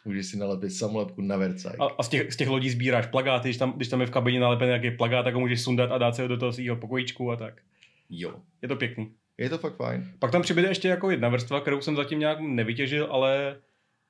[0.05, 1.79] Můžeš si nalepit samolepku na Versailles.
[1.79, 4.11] A, a z, těch, z těch lodí sbíráš plagáty, když tam, když tam je v
[4.11, 6.75] kabině nalepený nějaký plagát, tak ho můžeš sundat a dát se ho do toho svého
[6.75, 7.61] pokojíčku a tak.
[8.09, 8.35] Jo.
[8.61, 9.11] Je to pěkný.
[9.37, 10.13] Je to fakt fajn.
[10.19, 13.55] Pak tam přibude ještě jako jedna vrstva, kterou jsem zatím nějak nevytěžil, ale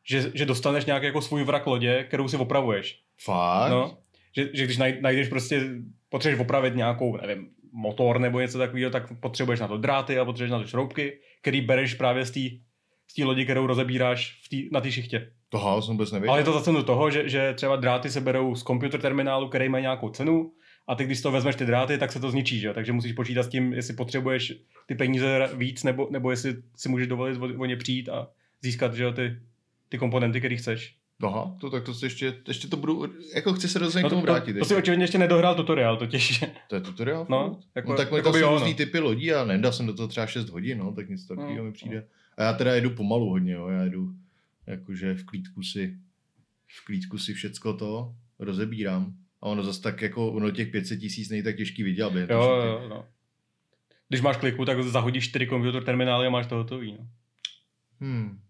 [0.03, 3.01] že, že dostaneš nějaký jako svůj vrak lodě, kterou si opravuješ.
[3.23, 3.71] Fakt?
[3.71, 3.97] No.
[4.35, 5.69] Že, že když najdeš prostě,
[6.09, 10.51] potřebuješ opravit nějakou, nevím, motor nebo něco takového, tak potřebuješ na to dráty a potřebuješ
[10.51, 12.39] na to šroubky, který bereš právě z té
[13.11, 15.31] z té lodi, kterou rozebíráš v tý, na té šichtě.
[15.51, 16.31] Toho jsem vůbec nevěděl.
[16.31, 19.49] Ale je to zase do toho, že, že třeba dráty se berou z computer terminálu,
[19.49, 20.51] který má nějakou cenu
[20.87, 22.73] a ty, když to vezmeš ty dráty, tak se to zničí, že?
[22.73, 24.53] takže musíš počítat s tím, jestli potřebuješ
[24.85, 28.27] ty peníze víc, nebo, nebo jestli si můžeš dovolit o, ně přijít a
[28.61, 29.37] získat že, ty
[29.89, 30.95] ty komponenty, které chceš.
[31.23, 34.09] Aha, to tak to si ještě, ještě to budu, jako chci se rozhodně No k
[34.09, 34.53] tomu to, to, vrátit.
[34.53, 34.73] to ještě.
[34.73, 36.43] si očividně ještě nedohrál tutoriál totiž.
[36.67, 37.25] To je tutoriál?
[37.29, 38.77] No, jako- no tak jako to jsou různý no.
[38.77, 41.63] typy lodí a nedal jsem do toho třeba 6 hodin, no, tak nic takového No,
[41.63, 42.05] mi přijde.
[42.37, 44.09] A já teda jedu pomalu hodně, jo, já jedu
[44.67, 45.97] jakože v klídku si,
[46.67, 49.15] v klídku si všecko to rozebírám.
[49.41, 52.65] A ono zase tak jako, ono těch 500 tisíc není tak těžký vydělat Jo, jo,
[52.65, 53.05] jo, no.
[54.09, 56.97] Když máš kliku, tak zahodíš čtyři computer terminály a máš to hotový.
[56.99, 57.07] No.
[57.99, 58.41] Hmm.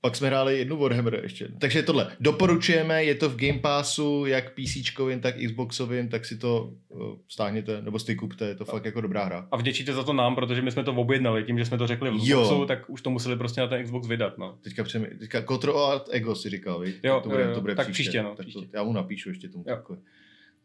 [0.00, 1.48] Pak jsme hráli jednu Warhammer ještě.
[1.58, 2.12] Takže tohle.
[2.20, 7.82] Doporučujeme, je to v Game Passu, jak PCčkovým, tak Xboxovým, tak si to uh, stáhněte,
[7.82, 9.48] nebo si to kupte, je to fakt jako dobrá hra.
[9.50, 12.10] A vděčíte za to nám, protože my jsme to objednali, tím, že jsme to řekli
[12.10, 12.42] v Jo.
[12.42, 14.38] Xboxu, tak už to museli prostě na ten Xbox vydat.
[14.38, 14.58] No.
[14.62, 16.84] Teďka, přemi, teďka Control Art Ego si říkal?
[17.02, 17.54] Jo, to bude, jo, jo.
[17.54, 18.02] to bude Tak příště.
[18.02, 18.66] příště, no, tak příště.
[18.66, 19.64] To, já mu napíšu ještě tomu.
[19.68, 19.78] Jo.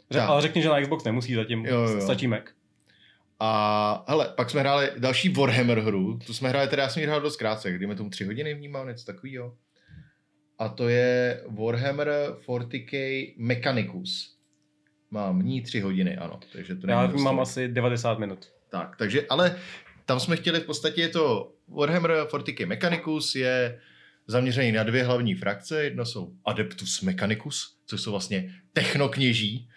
[0.09, 0.29] Tak.
[0.29, 2.01] ale řekni, že na Xbox nemusí zatím, Jo, jo.
[2.01, 2.43] stačí Mac.
[3.45, 7.07] A hele, pak jsme hráli další Warhammer hru, tu jsme hráli, teda já jsem ji
[7.07, 9.57] hrál dost krátce, kdyme tomu tři hodiny vnímal, něco takového.
[10.59, 12.09] A to je Warhammer
[12.47, 14.37] 40k Mechanicus.
[15.11, 16.39] Mám ní tři hodiny, ano.
[16.53, 18.47] Takže to Já mám asi 90 minut.
[18.69, 19.55] Tak, takže, ale
[20.05, 23.79] tam jsme chtěli v podstatě je to Warhammer 40k Mechanicus je
[24.27, 25.83] zaměřený na dvě hlavní frakce.
[25.83, 29.69] Jedno jsou Adeptus Mechanicus, což jsou vlastně technokněží.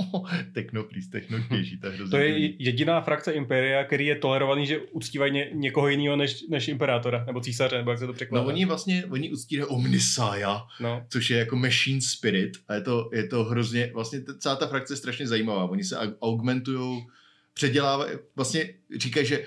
[0.54, 6.16] Technoplís, technokněží, to je jediná frakce Imperia, který je tolerovaný, že uctívají ně, někoho jiného
[6.16, 8.42] než, než imperátora, nebo císaře, nebo jak se to překládá.
[8.42, 11.06] No oni vlastně, oni uctívají Omnisaja, no.
[11.08, 14.92] což je jako machine spirit a je to, je to hrozně, vlastně celá ta frakce
[14.92, 15.64] je strašně zajímavá.
[15.64, 17.06] Oni se augmentují,
[17.54, 19.46] předělávají, vlastně říkají, že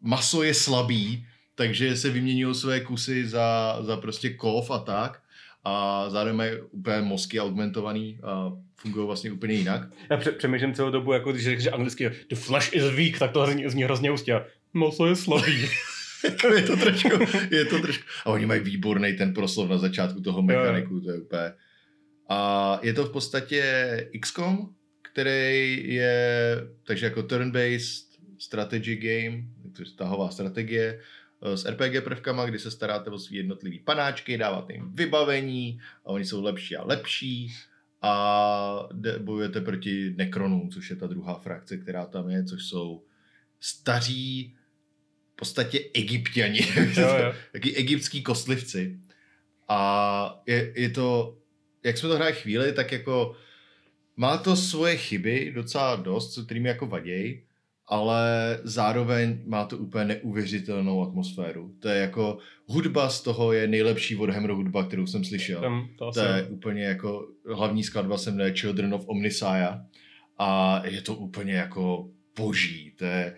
[0.00, 5.19] maso je slabý, takže se vyměňují své kusy za, za prostě kov a tak
[5.64, 9.88] a zároveň mají úplně mozky augmentovaný a fungují vlastně úplně jinak.
[10.10, 13.30] Já pře- přemýšlím celou dobu, jako když řekl, že anglicky the flesh is weak, tak
[13.32, 14.40] to zní, zní hrozně ústě.
[14.72, 15.60] Maso je slabý.
[16.54, 17.08] je to trošku,
[17.50, 18.04] je to trošku.
[18.24, 21.52] A oni mají výborný ten proslov na začátku toho mechaniku, to je úplně.
[22.28, 23.62] A je to v podstatě
[24.20, 24.74] XCOM,
[25.12, 28.06] který je, takže jako turn-based
[28.38, 29.42] strategy game,
[29.76, 31.00] to je tahová strategie,
[31.42, 36.24] s RPG prvkama, kdy se staráte o svý jednotlivý panáčky, dáváte jim vybavení a oni
[36.24, 37.52] jsou lepší a lepší
[38.02, 43.04] a bojujete proti Nekronům, což je ta druhá frakce, která tam je, což jsou
[43.60, 44.56] staří
[45.32, 46.60] v podstatě egyptiani,
[47.52, 48.98] taky egyptský kostlivci.
[49.68, 51.38] A je, je to,
[51.84, 53.36] jak jsme to hráli chvíli, tak jako
[54.16, 57.42] má to svoje chyby docela dost, co kterými jako vaděj,
[57.90, 61.74] ale zároveň má to úplně neuvěřitelnou atmosféru.
[61.80, 65.60] To je jako, hudba z toho je nejlepší Warhammer hudba, kterou jsem slyšel.
[65.60, 69.82] Tam, to To je úplně jako, hlavní skladba se jmenuje Children of Omnisaia
[70.38, 72.92] a je to úplně jako boží.
[72.96, 73.36] To je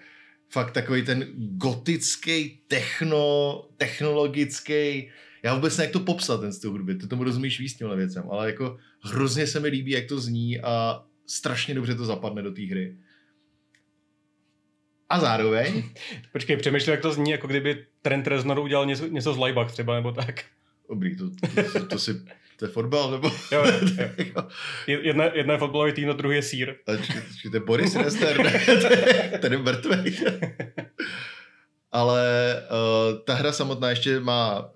[0.49, 5.11] fakt takový ten gotický, techno, technologický,
[5.43, 8.25] já vůbec nevím, jak to popsat, ten styl hudby, ty tomu rozumíš víc těmhle věcem,
[8.31, 12.53] ale jako hrozně se mi líbí, jak to zní a strašně dobře to zapadne do
[12.53, 12.97] té hry.
[15.13, 15.83] A zároveň,
[16.33, 19.95] Počkej, přemýšlím, jak to zní, jako kdyby Trent Reznor udělal něco, něco z Laibach třeba,
[19.95, 20.45] nebo tak.
[20.89, 21.31] dobrý, to,
[21.73, 22.15] to, to, si,
[22.57, 23.31] to je fotbal, nebo...
[23.53, 24.49] Jo, jo, jo.
[24.87, 26.75] Jedna, jedna je fotbalový tým, a druhý je sír.
[26.87, 28.61] A počkej, to je Boris Rester, ne?
[29.33, 30.19] To ten je mrtvej.
[31.93, 32.23] Ale
[32.63, 34.67] uh, ta hra samotná ještě má uh,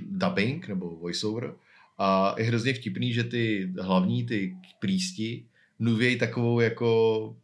[0.00, 1.54] dubbing nebo voiceover
[1.98, 5.44] a je hrozně vtipný, že ty hlavní, ty prísti
[5.78, 7.36] mluvějí takovou jako...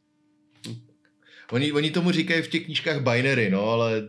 [1.50, 4.09] Oni, oni tomu říkají v těch knížkách binary, no, ale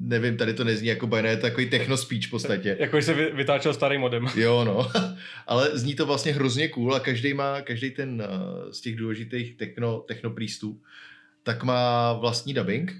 [0.00, 2.76] nevím, tady to nezní jako binary, je to takový techno speech v podstatě.
[2.80, 4.26] Jako se vy, vytáčel starý modem.
[4.36, 4.90] Jo, no.
[5.46, 9.56] Ale zní to vlastně hrozně cool a každý má, každý ten uh, z těch důležitých
[9.56, 10.80] techno, technoprýstů,
[11.42, 12.94] tak má vlastní dubbing.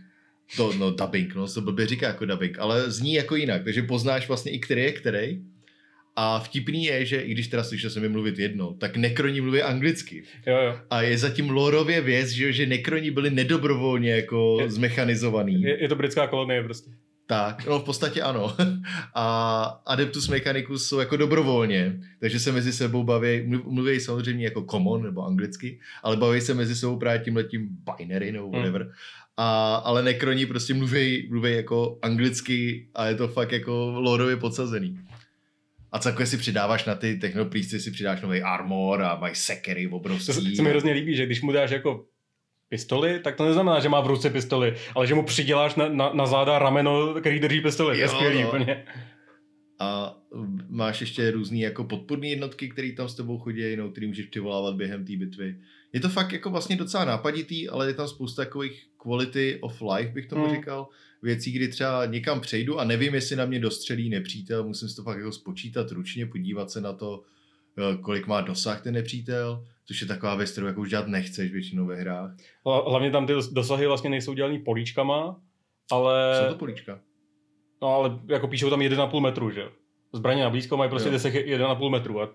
[0.57, 4.29] To, no dubbing, no, to blbě říká jako dubbing, ale zní jako jinak, takže poznáš
[4.29, 5.42] vlastně i který je který.
[6.16, 9.62] A vtipný je, že i když teda slyšel jsem je mluvit jedno, tak nekroni mluví
[9.62, 10.22] anglicky.
[10.46, 10.76] Jo, jo.
[10.90, 15.62] A je zatím lorově věc, že, že nekroni byli nedobrovolně jako Je- zmechanizovaný.
[15.62, 16.90] Je, je to britská kolonie prostě.
[17.29, 18.57] Tak, no v podstatě ano.
[19.14, 24.66] A Adeptus Mechanicus jsou jako dobrovolně, takže se mezi sebou baví, mluv- mluví samozřejmě jako
[24.70, 28.90] common nebo anglicky, ale baví se mezi sebou právě tím letím binary nebo whatever.
[29.37, 34.98] A, ale nekroni prostě mluví, mluví jako anglicky a je to fakt jako lorově podsazený.
[35.96, 39.96] A celkově si přidáváš na ty technoplísty, si přidáš nový armor a mají sekery To
[39.96, 40.56] obrovský.
[40.56, 42.04] se mi hrozně líbí, že když mu dáš jako
[42.68, 46.12] pistoli, tak to neznamená, že má v ruce pistoli, ale že mu přiděláš na, na,
[46.12, 47.94] na záda rameno, který drží pistoli.
[47.96, 48.48] To je Jo, skvělý no.
[48.48, 48.85] úplně.
[49.78, 50.16] A
[50.68, 54.74] máš ještě různý jako podpůrné jednotky, které tam s tebou chodí, no, který můžeš přivolávat
[54.74, 55.57] během té bitvy.
[55.92, 60.12] Je to fakt jako vlastně docela nápaditý, ale je tam spousta takových quality of life,
[60.12, 60.57] bych tomu Hmm.
[60.57, 60.88] říkal.
[61.22, 65.02] Věcí, kdy třeba někam přejdu a nevím, jestli na mě dostřelí nepřítel, musím si to
[65.02, 67.22] fakt jako spočítat ručně, podívat se na to,
[67.78, 71.52] eh, kolik má dosah ten nepřítel, což je taková věc, kterou jako už dělat nechceš
[71.52, 72.30] většinou ve hrách.
[72.66, 75.40] Hla- Hlavně tam ty dosahy vlastně nejsou dělaný políčkama,
[75.90, 77.00] ale, Jsou to políčka.
[77.82, 79.62] no, ale jako píšou tam 1,5 metru, že.
[80.12, 81.12] Zbraně na blízko mají prostě Jo.
[81.12, 82.28] desek 1,5 metru, a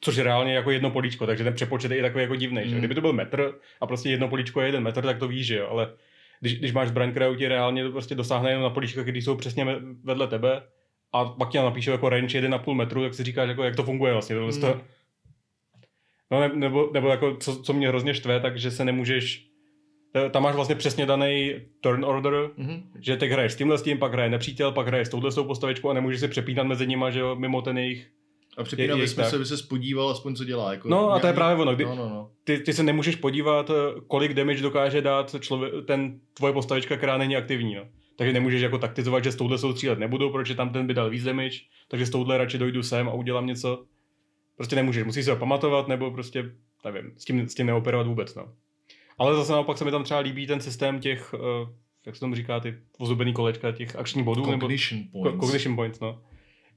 [0.00, 2.62] což je reálně jako jedno políčko, takže ten přepočet je i takový jako divný.
[2.64, 2.70] Že?
[2.74, 2.78] Mm.
[2.78, 5.56] Kdyby to byl metr a prostě jedno políčko je jeden metr, tak to víš, že
[5.56, 5.92] jo, ale
[6.40, 9.36] když, když máš zbraň, která ti reálně to prostě dosáhne jenom na políčka, které jsou
[9.36, 10.62] přesně ve- vedle tebe,
[11.12, 13.82] a pak ti tam napíšou jako range 1,5 metru, tak si říkáš, jako, jak to
[13.82, 14.36] funguje vlastně.
[14.36, 14.60] Tohle Mm.
[14.60, 14.80] to...
[16.30, 19.44] No ne, nebo, nebo jako, co, co mě hrozně štve, takže se nemůžeš
[20.12, 22.82] ta- tam máš vlastně přesně daný turn order, Mhm.
[23.00, 25.90] že teď hraješ s tímhle s tím, pak hraje nepřítel, pak hraje s touhle postavičkou
[25.90, 28.10] a nemůžeš si přepínat mezi nima, že jo, mimo ten jejich.
[28.58, 29.34] A přepínám ve smyslu, tak.
[29.34, 30.72] aby se spodíval aspoň, co dělá.
[30.72, 32.30] Jako No a to je právě ono, kdy- No, no, no.
[32.44, 37.18] Ty, ty se nemůžeš podívat, eh, kolik damage dokáže dát člověk, ten tvoje postavička, která
[37.18, 37.74] není aktivní.
[37.74, 37.82] No.
[38.16, 41.24] Takže nemůžeš jako taktizovat, že s touhle soustřílet nebudu, protože tam ten by dal víc
[41.24, 43.84] damage, takže s touhle radši dojdu sem a udělám něco.
[44.56, 46.52] Prostě nemůžeš, musíš se ho pamatovat, nebo prostě,
[46.84, 48.34] nevím, s tím, s tím neoperovat vůbec.
[48.34, 48.52] No.
[49.18, 51.40] Ale zase naopak se mi tam třeba líbí ten systém těch, uh,
[52.06, 55.44] jak se tomu říká, ty ozubený kolečka, těch akčních bodů, nebo Cognition Co- points.
[55.46, 56.22] Cognition points, no.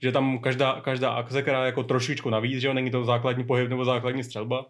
[0.02, 3.44] Že tam každá, každá akce, která je jako trošičku navíc, že jo, není to základní
[3.44, 4.66] pohyb nebo základní střelba,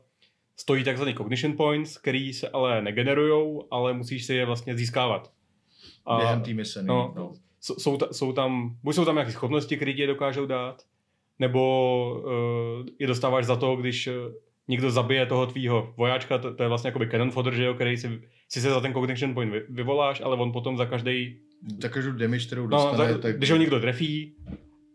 [0.57, 5.31] stojí takzvaný cognition points, který se ale negenerujou, ale musíš si je vlastně získávat.
[6.05, 6.83] A Během té mise.
[6.83, 7.31] no, No.
[7.61, 10.81] s- jsou, jsou tam, buď jsou tam nějaké schopnosti, které ti je dokážou dát,
[11.39, 12.21] nebo
[12.81, 14.13] uh, je dostáváš za to, když uh,
[14.67, 17.97] někdo zabije toho tvýho vojáčka, to, to je vlastně jakoby cannon fodder, že jo, který
[17.97, 21.37] si, si se za ten cognition point vy, vyvoláš, ale on potom za každý
[21.81, 23.37] Za každou damage, kterou No, dostane, za, tak...
[23.37, 24.33] když ho někdo trefí,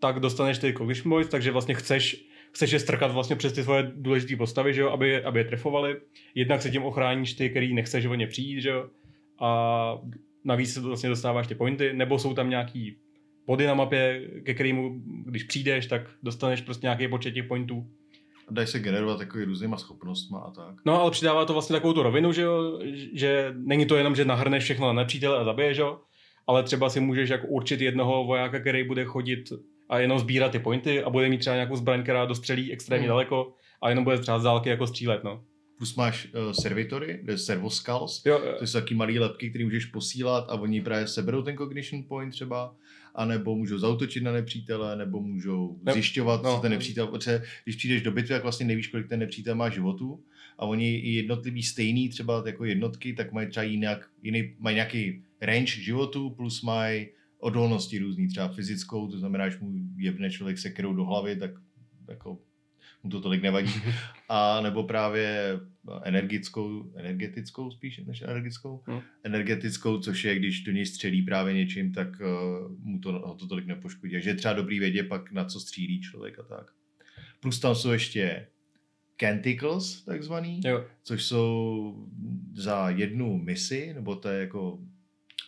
[0.01, 3.93] tak dostaneš ty cognition points, takže vlastně chceš, chceš je strkat vlastně přes ty svoje
[3.97, 5.97] důležité postavy, že jo, aby, je- aby je trefovali.
[6.35, 8.87] Jednak se tím ochráníš ty, který nechceš o ně přijít, že jo,
[9.41, 9.99] a
[10.45, 12.97] navíc se vlastně dostáváš ty pointy, nebo jsou tam nějaký
[13.47, 17.87] body na mapě, ke kterému, když přijdeš, tak dostaneš prostě nějaký počet těch pointů.
[18.51, 20.75] Dají se generovat takový různýma schopnostma a tak.
[20.85, 22.81] No, ale přidává to vlastně takovou tu rovinu, že jo,
[23.13, 26.01] že není to jenom, že nahrneš všechno na nepřítele a zabiješ ho,
[26.47, 29.53] ale třeba si můžeš jako určit jednoho vojáka, který bude chodit
[29.89, 33.09] a jenom sbírat ty pointy a bude mít třeba nějakou zbraň, která dostřelí extrémně Hmm.
[33.09, 35.45] daleko a jenom bude třeba z dálky jako střílet, no.
[35.79, 39.85] Plus máš uh, servitory, to je servoskulls, Jo, to jsou taky malé lepky, které můžeš
[39.85, 42.75] posílat a oni právě seberou ten cognition point třeba,
[43.15, 46.55] anebo můžou zautočit na nepřítele, nebo můžou Ne- zjišťovat, no.
[46.57, 49.69] co ten nepřítel, protože když přijdeš do bitvy, tak vlastně nevíš, kolik ten nepřítel má
[49.69, 50.21] životů
[50.59, 55.23] a oni i jednotlivý stejný třeba jako jednotky, tak mají třeba jinak, jiný, mají nějaký
[55.41, 57.09] range životů, plus mají
[57.39, 61.51] odolnosti různý, třeba fyzickou, to znamená, že mu jebne člověk sekerou do hlavy, tak
[62.09, 62.39] jako
[63.03, 63.73] mu to tolik nevadí.
[64.29, 65.61] A nebo právě
[66.03, 68.83] energickou, energetickou spíš než energickou.
[68.87, 69.01] Hmm.
[69.25, 73.47] Energetickou, což je, když do něj střelí právě něčím, tak uh, mu to, ho to
[73.47, 74.13] tolik nepoškodí.
[74.13, 76.67] Takže je třeba dobrý vědět pak, na co střílí člověk a tak.
[77.41, 78.47] Plus tam jsou ještě
[79.21, 80.85] canticles, takzvaný, jo.
[81.03, 82.09] což jsou
[82.55, 84.79] za jednu misi, nebo to je jako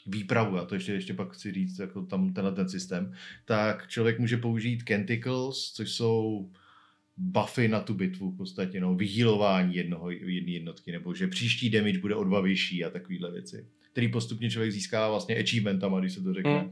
[0.08, 3.12] výpravu, a to ještě, ještě pak chci říct, jako tam tenhle ten systém,
[3.44, 6.50] tak člověk může použít canticles, což jsou
[7.16, 11.98] buffy na tu bitvu v podstatě, no, vyhýlování jednoho, jedné jednotky, nebo že příští damage
[11.98, 16.22] bude o dva vyšší a takovéhle věci, který postupně člověk získá vlastně achievementama, když se
[16.22, 16.70] to řekne, Hmm.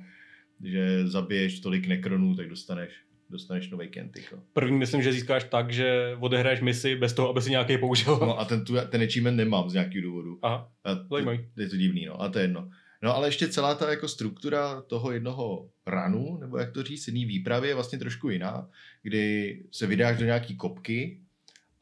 [0.65, 2.91] že zabiješ tolik nekronů, tak dostaneš,
[3.31, 4.39] dostaneš nový canticle.
[4.53, 8.19] První myslím, že získáš tak, že odehraješ misi bez toho, aby si nějaký použil.
[8.21, 10.39] No a ten, tu, ten achievement nemám z nějakého důvodu.
[10.43, 11.39] Aha, A to, Zajímavý.
[11.57, 12.71] je to divný, no, a to je jedno.
[13.03, 17.25] No ale ještě celá ta jako struktura toho jednoho ranu, nebo jak to říct, jedný
[17.25, 18.69] výpravy je vlastně trošku jiná,
[19.03, 21.21] kdy se vydáš do nějaký kopky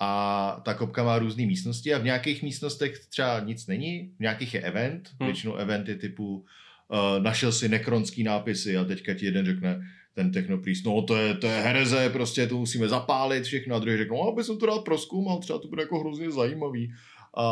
[0.00, 4.54] a ta kopka má různé místnosti a v nějakých místnostech třeba nic není, v nějakých
[4.54, 5.26] je event, Hmm.
[5.28, 9.80] většinou eventy typu uh, našel si nekronský nápisy a teďka ti jeden řekne,
[10.14, 13.96] ten technopriest, no to je, to je hereze, prostě to musíme zapálit všechno a druhý
[13.96, 16.92] řekne, no aby jsem to rád proskoumal, třeba to bude jako hrozně zajímavý.
[17.36, 17.44] A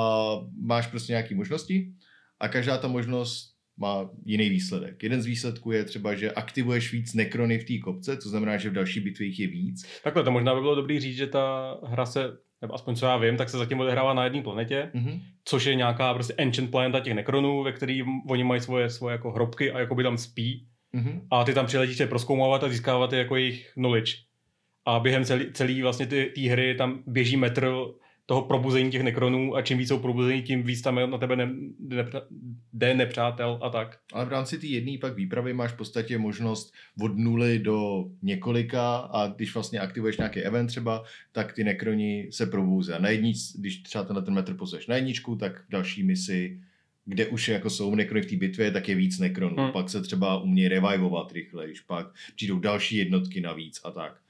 [0.61, 1.93] máš prostě nějaké možnosti
[2.43, 5.03] a každá ta možnost má jiný výsledek.
[5.03, 8.71] Jeden z výsledků je třeba, že aktivuješ víc nekrony v té kopce, to znamená, že
[8.71, 9.87] v další bitvě jich je víc.
[10.05, 12.25] takhle to možná by bylo dobrý říct, že ta hra se,
[12.63, 15.21] nebo aspoň co já vím, tak se zatím odehrává na jedné planetě, Mhm.
[15.45, 19.31] což je nějaká prostě ancient planeta těch nekronů, ve který oni mají svoje, svoje jako
[19.33, 21.21] hrobky a jakoby tam spí Mhm.
[21.31, 24.13] a ty tam přiletíš je proskoumávat a získávat je jako jejich knowledge.
[24.87, 27.73] A během celý, celý vlastně ty, ty hry tam běží metr
[28.27, 31.53] toho probuzení těch nekronů a čím víc jsou probuzení, tím víc tam na tebe ne,
[31.79, 32.11] ne,
[32.73, 33.99] jde nepřátel a tak.
[34.13, 38.97] Ale v rámci té jedné pak výpravy máš v podstatě možnost od nuly do několika
[38.97, 42.93] a když vlastně aktivuješ nějaký event třeba, tak ty nekroni se probouzí.
[42.93, 46.61] A na jednič, když třeba tenhle ten metr pozveš na jedničku, tak další misi
[47.05, 49.57] kde už jako jsou nekrony v té bitvě, tak je víc nekronů.
[49.57, 49.73] Hmm.
[49.73, 54.22] Pak se třeba umějí revivovat rychleji, pak přijdou další jednotky navíc a tak.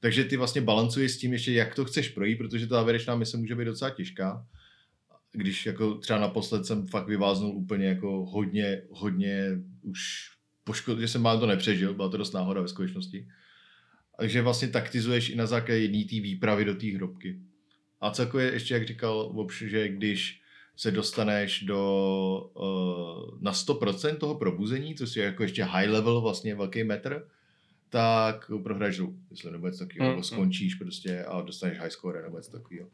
[0.00, 3.36] Takže ty vlastně balancuješ s tím ještě, jak to chceš projít, protože ta závěrečná mise
[3.36, 4.46] může být docela těžká.
[5.32, 10.30] Když jako třeba naposled jsem fakt vyváznul úplně jako hodně, hodně už
[10.64, 13.28] poškod, že jsem málem to nepřežil, byla to dost náhoda ve skutečnosti.
[14.18, 17.40] Takže vlastně taktizuješ i na základě jedné té výpravy do té hrobky.
[18.00, 20.42] A celkově ještě, jak říkal Vopš, že když
[20.76, 26.54] se dostaneš do uh, na 100% toho probuzení, což je jako ještě high level, vlastně
[26.54, 27.28] velký metr,
[27.88, 30.78] tak prohraješ hru, jestli nebo něco takového, mm, nebo skončíš mm.
[30.78, 32.88] prostě a dostaneš high score nebo něco takového.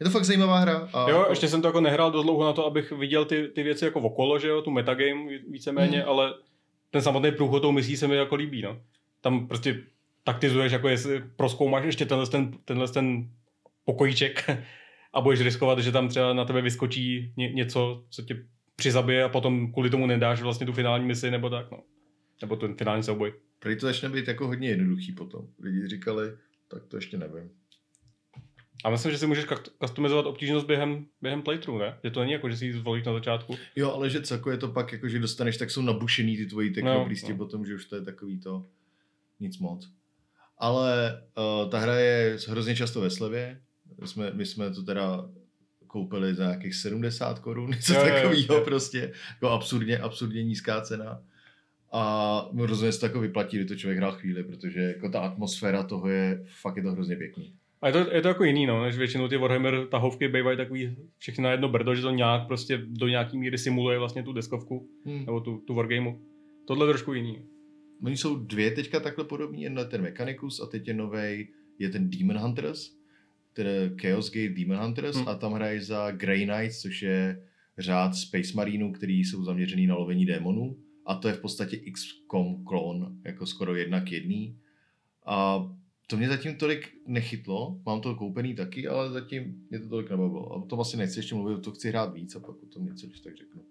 [0.00, 0.88] Je to fakt zajímavá hra.
[0.92, 3.62] A jo, ještě jsem to jako nehrál dost dlouho na to, abych viděl ty, ty
[3.62, 6.08] věci jako okolo, že jo, tu metagame víceméně, mm.
[6.08, 6.34] ale
[6.90, 8.80] ten samotný průchod tou misí se mi jako líbí, no.
[9.20, 9.80] Tam prostě
[10.24, 13.30] taktizuješ, jako jestli proskoumáš ještě tenhle ten, tenhle ten
[13.84, 14.50] pokojíček
[15.12, 18.44] a budeš riskovat, že tam třeba na tebe vyskočí ně, něco, co tě
[18.76, 21.78] přizabije a potom kvůli tomu nedáš vlastně tu finální misi nebo tak, no.
[22.40, 23.32] Nebo ten finální souboj.
[23.64, 25.48] Prý to začne být jako hodně jednoduchý potom.
[25.60, 26.36] Lidi říkali,
[26.68, 27.50] tak to ještě nevím.
[28.84, 29.46] A myslím, že si můžeš
[29.82, 31.98] customizovat obtížnost během, během playthrough, ne?
[32.04, 33.56] Že to není jako, že si ji zvolíš na začátku.
[33.76, 36.70] Jo, ale že celkově je to pak, jako, že dostaneš, tak jsou nabušený ty tvoji
[36.70, 37.44] technoblízky no, no.
[37.44, 38.66] potom, že už to je takový to
[39.40, 39.90] nic moc.
[40.58, 41.22] Ale
[41.64, 43.60] uh, ta hra je hrozně často ve slevě.
[44.00, 45.30] My jsme, my jsme to teda
[45.86, 49.12] koupili za nějakých 70 korun, něco takového prostě.
[49.30, 51.22] Jako absurdně, absurdně nízká cena.
[51.96, 55.82] A rozhodně se to jako vyplatí, kdy to člověk hrál chvíli, protože jako ta atmosféra
[55.82, 57.54] toho je, fakt je to hrozně pěkný.
[57.82, 60.96] A je to, je to jako jiný, no, než většinou ty Warhammer tahovky bývají takový
[61.18, 64.88] všechny na jedno brdo, že to nějak prostě do nějaký míry simuluje vlastně tu deskovku,
[65.04, 65.26] hmm.
[65.26, 66.18] nebo tu, tu wargameu.
[66.64, 67.38] Tohle je trošku jiný.
[68.02, 72.10] Oni jsou dvě teďka takhle podobní, jedna ten Mechanicus a teď je novej, je ten
[72.10, 72.90] Demon Hunters,
[73.52, 73.70] tedy
[74.02, 75.28] Chaos Gate Demon Hunters hmm.
[75.28, 77.42] a tam hrají za Grey Knights, což je
[77.78, 80.76] řád Space Marinů, který jsou zaměřený na lovení démonů
[81.06, 84.58] a to je v podstatě XCOM klon, jako skoro jedna k jedný.
[85.26, 85.66] A
[86.06, 90.52] to mě zatím tolik nechytlo, mám to koupený taky, ale zatím mě to tolik nebavilo.
[90.52, 92.84] A o tom asi nechci ještě mluvit, to chci hrát víc a pak o tom
[92.84, 93.62] něco, když tak řeknu.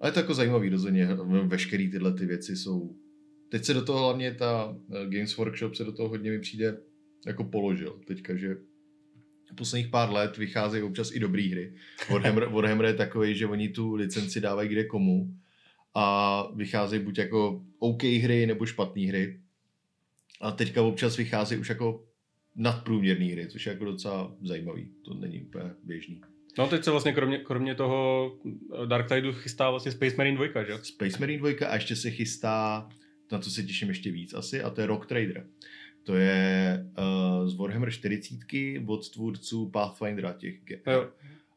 [0.00, 1.08] Ale je to jako zajímavý rozhodně,
[1.44, 2.96] veškeré tyhle ty věci jsou...
[3.48, 6.80] Teď se do toho hlavně ta eh, Games Workshop se do toho hodně mi přijde
[7.26, 8.56] jako položil teďka, že
[9.54, 11.74] posledních pár let vycházejí občas i dobré hry.
[12.10, 15.34] Warhammer, Warhammer je takový, že oni tu licenci dávají kde komu
[15.98, 19.40] a vycházejí buď jako OK hry nebo špatné hry.
[20.40, 22.04] A teďka občas vycházejí už jako
[22.56, 24.88] nadprůměrné hry, což je jako docela zajímavý.
[25.04, 26.20] To není úplně běžný.
[26.58, 28.32] No teď se vlastně kromě, kromě toho
[28.86, 30.78] Dark Tideu chystá vlastně Space Marine 2, že?
[30.82, 32.88] Space Marine 2 a ještě se chystá,
[33.32, 35.46] na co se těším ještě víc asi, a to je Rock Trader.
[36.04, 38.38] To je uh, z Warhammer 40
[38.86, 40.54] od tvůrců Pathfindera těch.
[40.86, 41.08] Jo.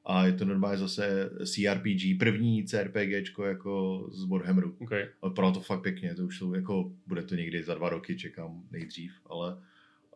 [0.06, 4.76] A je to normálně zase CRPG, první CRPG jako z Warhammeru.
[4.80, 5.08] Okay.
[5.22, 8.18] Ale pro to fakt pěkně, to už jsou jako, bude to někdy za dva roky,
[8.18, 9.58] čekám nejdřív, ale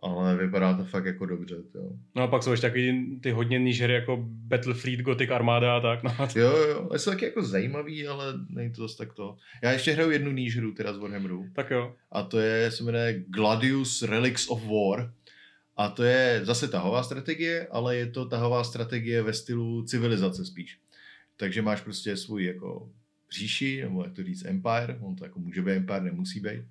[0.05, 1.55] ale vypadá to fakt jako dobře.
[1.75, 1.91] Jo.
[2.15, 5.79] No a pak jsou ještě taky ty hodně níž hry jako Battlefleet, Gothic Armada a
[5.79, 6.03] tak.
[6.03, 6.15] No.
[6.35, 9.37] Jo, jo, jsou taky jako zajímavý, ale není to zase tak to.
[9.63, 11.45] Já ještě hraju jednu níž hru teda z Warhammeru.
[11.53, 11.93] Tak jo.
[12.11, 15.13] A to je, se jmenuje Gladius Relics of War.
[15.75, 20.79] A to je zase tahová strategie, ale je to tahová strategie ve stylu civilizace spíš.
[21.37, 22.89] Takže máš prostě svůj jako
[23.31, 26.61] říši, nebo jak to říct, empire, on to jako může být empire, nemusí být.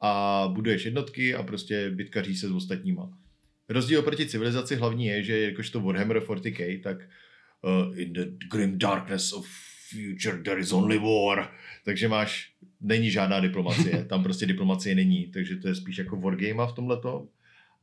[0.00, 3.18] A buduješ jednotky a prostě bitkaří se s ostatníma.
[3.68, 6.98] Rozdíl proti civilizaci hlavní je, že jakož to Warhammer 40k, tak
[7.62, 9.46] uh, in the grim darkness of
[9.90, 11.50] future there is only war.
[11.84, 16.66] Takže máš, není žádná diplomacie, tam prostě diplomacie není, takže to je spíš jako wargame
[16.66, 17.28] v tomhleto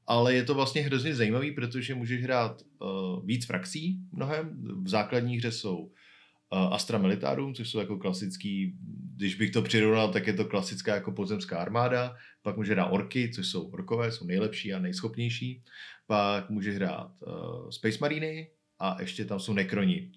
[0.07, 4.49] ale je to vlastně hrozně zajímavý, protože můžeš hrát uh, víc frakcí mnohem.
[4.83, 8.75] V základní hře jsou uh, Astra Militarum, což jsou jako klasický,
[9.15, 12.15] když bych to přirovnal, tak je to klasická jako pozemská armáda.
[12.41, 15.63] Pak může hrát orky, což jsou orkové, jsou nejlepší a nejschopnější.
[16.07, 18.49] Pak může hrát uh, Space Mariny
[18.79, 20.11] a ještě tam jsou nekroni.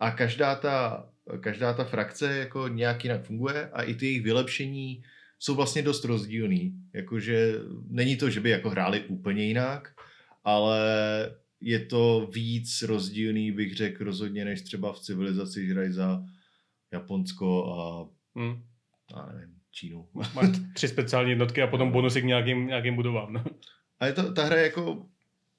[0.00, 1.08] A každá ta,
[1.40, 5.02] každá ta frakce jako nějak jinak funguje a i ty jejich vylepšení
[5.38, 6.74] jsou vlastně dost rozdílný.
[6.92, 7.54] Jakože
[7.88, 9.94] není to, že by jako hráli úplně jinak,
[10.44, 10.80] ale
[11.60, 16.22] je to víc rozdílný, bych řekl, rozhodně, než třeba v civilizaci hrají za
[16.92, 18.08] Japonsko a,
[18.40, 18.62] hmm.
[19.14, 20.08] a nevím, Čínu.
[20.34, 23.32] Máš tři speciální jednotky a potom bonusy k nějakým, nějakým budovám.
[23.32, 23.44] No.
[24.00, 25.06] A je to, ta hra jako,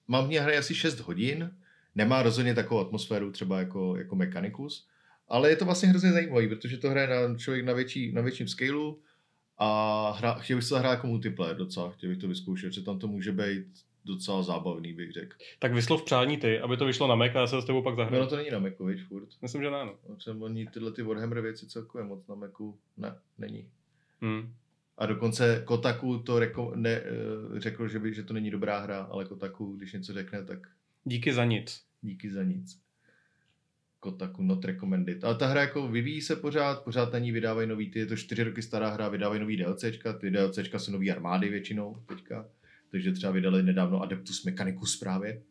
[0.08, 1.52] mám v ní hry asi 6 hodin,
[1.98, 4.88] Nemá rozhodně takovou atmosféru třeba jako, jako Mechanicus,
[5.28, 8.48] ale je to vlastně hrozně zajímavý, protože to hraje na člověk na, větší, na větším
[8.48, 9.00] scaleu
[9.58, 13.00] a hra, chtěl bych se zahrát jako multiplayer docela, chtěl bych to vyzkoušet, že tam
[13.00, 13.66] to může být
[14.06, 15.38] docela zábavný, bych řekl.
[15.60, 17.96] Tak vyslov přání ty, aby to vyšlo na Mac a já se s tebou pak
[17.96, 18.24] zahraju.
[18.24, 19.28] No to není na Macu, víš, furt.
[19.42, 19.96] Myslím, že ne, no.
[20.28, 23.70] No, oni tyhle ty Warhammer věci celkově moc na Macu ne, není.
[24.22, 24.54] Hmm.
[24.98, 29.00] A dokonce Kotaku to reko, ne, eh, řekl, že, by, že to není dobrá hra,
[29.12, 30.68] ale Kotaku, když něco řekne, tak
[31.04, 31.84] Díky za nic.
[32.02, 32.80] díky za nic.
[34.00, 35.24] Kotaku not recommended.
[35.24, 38.16] Ale ta hra jako vyvíjí se pořád, pořád na ní vydávají nový, ty je to
[38.16, 42.46] čtyři roky stará hra, vydávají nový DLCčka, ty DLCčka jsou nový armády většinou teďka,
[42.92, 45.42] takže třeba vydali nedávno Adeptus Mechanicus právě.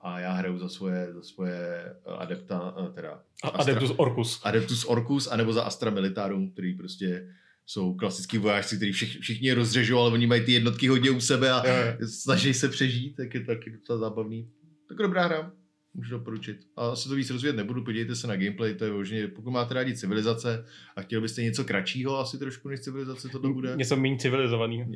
[0.00, 4.40] A já hraju za svoje, za svoje eh, adepta, eh, teda A Adeptus Orcus.
[4.44, 7.28] Adeptus Orcus, anebo za Astra Militarum, který prostě
[7.66, 11.20] jsou klasický vojáci, který všich, všichni je rozřežou, ale oni mají ty jednotky hodně u
[11.20, 12.08] sebe a jo.
[12.08, 14.50] snaží se přežít, tak je to taky docela zábavný.
[14.88, 15.52] Tak dobrá hra,
[15.94, 16.60] můžu doporučit.
[16.76, 19.74] A asi to víc rozvíjet nebudu, podívejte se na gameplay, to je možně, pokud máte
[19.74, 20.64] rádi civilizace
[20.96, 23.76] a chtěl byste něco kratšího asi trošku než civilizace, to bude.
[23.76, 24.84] Něco méně civilizovaného.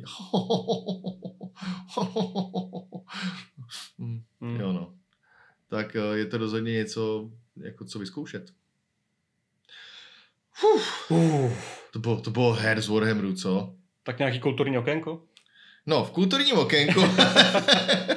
[3.99, 4.59] Hmm, Hmm.
[4.59, 4.93] jo no.
[5.69, 7.31] Tak eh, je to rozhodně něco,
[7.63, 8.51] jako co vyzkoušet.
[11.09, 11.51] Uh,
[11.93, 13.73] To bylo, to bylo her z Warhammeru, co?
[14.03, 15.23] tak nějaký kulturní okénko?
[15.85, 17.01] No, v kulturním okénku.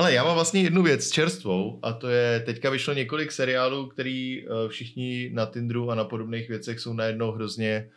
[0.00, 4.44] Hele, já mám vlastně jednu věc čerstvou a to je, teďka vyšlo několik seriálů, který
[4.44, 7.90] eh, všichni na Tinderu a na podobných věcech jsou najednou hrozně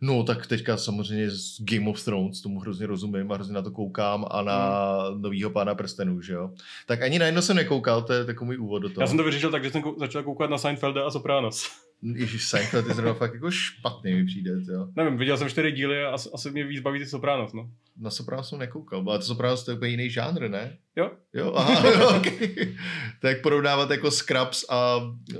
[0.00, 3.70] No, tak teďka samozřejmě z Game of Thrones, tomu hrozně rozumím a hrozně na to
[3.70, 4.68] koukám a na
[5.10, 5.22] Hmm.
[5.22, 6.50] novýho pána prstenů, že jo.
[6.86, 9.02] Tak ani na jedno jsem nekoukal, to je takový můj úvod do toho.
[9.02, 11.70] Já jsem to vyřešil tak, že jsem kou- začal koukat na Seinfelda a Sopranos.
[12.02, 14.88] Ježiš, Seinfeld je zrovna fakt jako špatný mi přijde, jo.
[14.96, 17.70] Nevím, viděl jsem čtyři díly a asi, asi mě víc baví ty Sopranos, no.
[17.96, 20.78] Na Sopranos jsem nekoukal, ale to Sopranos to je úplně jiný žánr, ne?
[20.96, 21.10] Jo?
[21.34, 22.74] Jo, aha, jo, okay.
[23.20, 25.00] To je jak porovnávat jako Scrubs a
[25.34, 25.38] eh,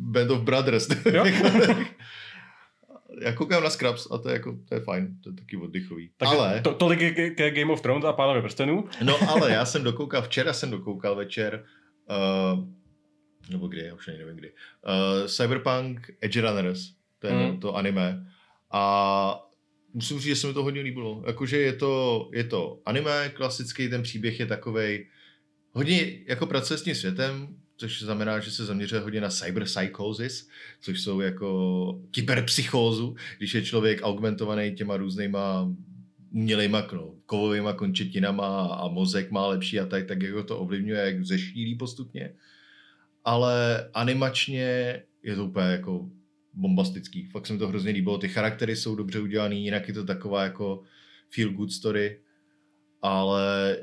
[0.00, 0.88] Band of Brothers.
[1.12, 1.24] Jo?
[3.20, 6.10] Já koukám na Scrubs a to je, jako, to je fajn, to je taky oddychový.
[6.16, 8.84] Takže ale, to, tolik ke, ke, ke Game of Thrones a Pánovi prstenů.
[9.02, 11.64] no ale já jsem dokoukal, včera jsem dokoukal večer,
[12.10, 12.64] uh,
[13.50, 17.60] nebo kdy, já už ani nevím kdy, uh, Cyberpunk Edge Runners, to je Hmm.
[17.60, 18.26] to anime.
[18.72, 19.46] A
[19.94, 21.22] musím říct, že se mi to hodně líbilo.
[21.26, 25.06] Jakože je to, je to anime, klasický, ten příběh je takovej,
[25.72, 30.48] hodně jako pracuje s tím světem, což znamená, že se zaměřuje hodně na cyberpsychosis,
[30.80, 35.72] což jsou jako kyberpsychózu, když je člověk augmentovaný těma různýma
[36.30, 41.24] umělejma no, kovovýma končetinama a mozek má lepší a tak, tak jako to ovlivňuje, jak
[41.24, 42.34] zešílí postupně.
[43.24, 46.10] Ale animačně je to úplně jako
[46.54, 47.24] bombastický.
[47.24, 48.18] Fakt se mi to hrozně líbilo.
[48.18, 50.82] Ty charaktery jsou dobře udělaný, jinak je to taková jako
[51.30, 52.20] feel good story.
[53.02, 53.76] Ale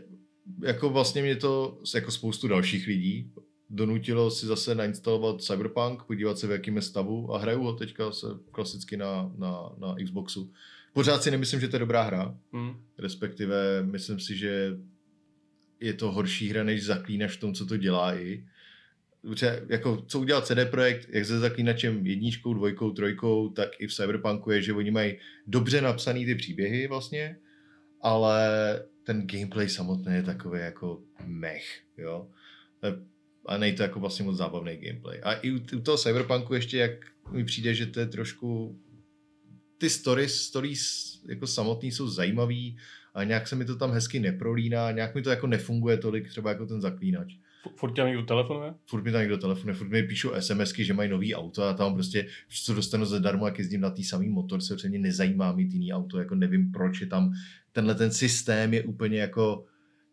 [0.63, 3.31] jako vlastně mě to jako spoustu dalších lidí
[3.69, 8.11] donutilo si zase nainstalovat Cyberpunk, podívat se v jakém je stavu a hraju ho teďka
[8.11, 10.51] se klasicky na, na, na Xboxu.
[10.93, 12.73] Pořád si nemyslím, že to je dobrá hra, Hmm.
[12.97, 14.77] respektive myslím si, že
[15.79, 18.45] je to horší hra než Zaklínač v tom, co to dělá i.
[19.28, 23.93] Protože jako, co udělal CD Projekt, jak se Zaklínačem jedničkou, dvojkou, trojkou, tak i v
[23.93, 25.17] Cyberpunku je, že oni mají
[25.47, 27.38] dobře napsaný ty příběhy vlastně,
[28.01, 28.49] ale
[29.03, 32.28] ten gameplay samotný je takový jako mech, jo.
[33.45, 35.19] A nej to jako vlastně moc zábavný gameplay.
[35.23, 36.91] A i u, u toho Cyberpunku ještě, jak
[37.32, 38.80] mi přijde, že to je trošku
[39.78, 42.78] ty stories, stories jako samotný jsou zajímavý
[43.13, 46.49] a nějak se mi to tam hezky neprolíná, nějak mi to jako nefunguje tolik třeba
[46.49, 47.34] jako ten zaklínač.
[47.76, 48.74] Furt tě někdo telefonuje?
[48.86, 51.93] Furt mi tam někdo telefonuje, furt mi píšou SMSky, že mají nový auto a tam
[51.93, 52.28] prostě,
[52.64, 56.20] co dostanu zadarmo, jak jezdím na tý samý motor, se úplně nezajímá mít jiný auto,
[56.20, 57.34] jako nevím proč je tam,
[57.72, 59.66] tenhle ten systém je úplně jako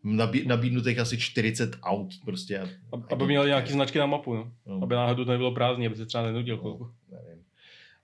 [0.05, 2.59] nabí, nabídnutých asi 40 aut prostě.
[2.59, 4.53] a- Ab- Aby měl nějaký značky na mapu, no.
[4.67, 4.81] no.
[4.83, 6.91] Aby náhodou to nebylo prázdný, aby se třeba nenudil chvilku.
[7.11, 7.43] nevím.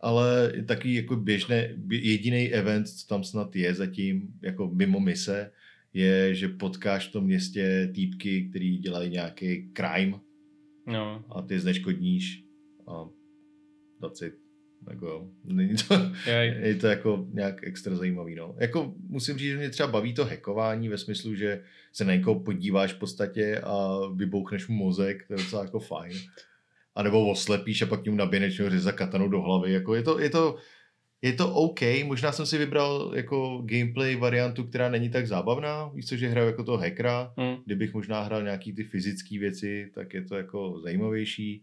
[0.00, 5.50] Ale takový jako běžné, jediný event, co tam snad je zatím, jako mimo mise,
[5.94, 10.18] je, že potkáš v tom městě týpky, který dělají nějaký crime
[10.86, 11.24] No.
[11.30, 12.44] a ty zneškodníš
[12.86, 13.08] a
[14.00, 14.34] that's it.
[14.90, 15.94] Jako, není to,
[16.62, 18.34] je to jako nějak extra zajímavý.
[18.34, 18.54] No.
[18.58, 21.62] Jako musím říct, že mě třeba baví to hackování ve smyslu, že
[21.92, 26.16] se na někoho podíváš v podstatě a vybouchneš mu mozek, to je docela jako fajn.
[26.94, 29.72] A nebo oslepíš a pak němu naběhneš řeza katanou do hlavy.
[29.72, 30.56] Jako je, to, je, to,
[31.22, 36.06] je to OK, možná jsem si vybral jako gameplay variantu, která není tak zábavná, víš
[36.06, 37.56] co, že hraju jako toho hackera, Hm.
[37.66, 41.62] kdybych možná hrál nějaký ty fyzické věci, tak je to jako zajímavější.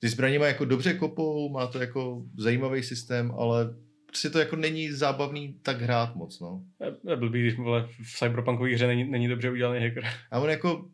[0.00, 3.74] Ty zbraně má jako dobře kopou, má to jako zajímavý systém, ale
[4.14, 6.62] si to jako není zábavný tak hrát moc, no.
[6.80, 10.04] Je- Je blbý, když vole, v cyberpunkové hře není, není dobře udělaný hacker.
[10.30, 10.84] A on jako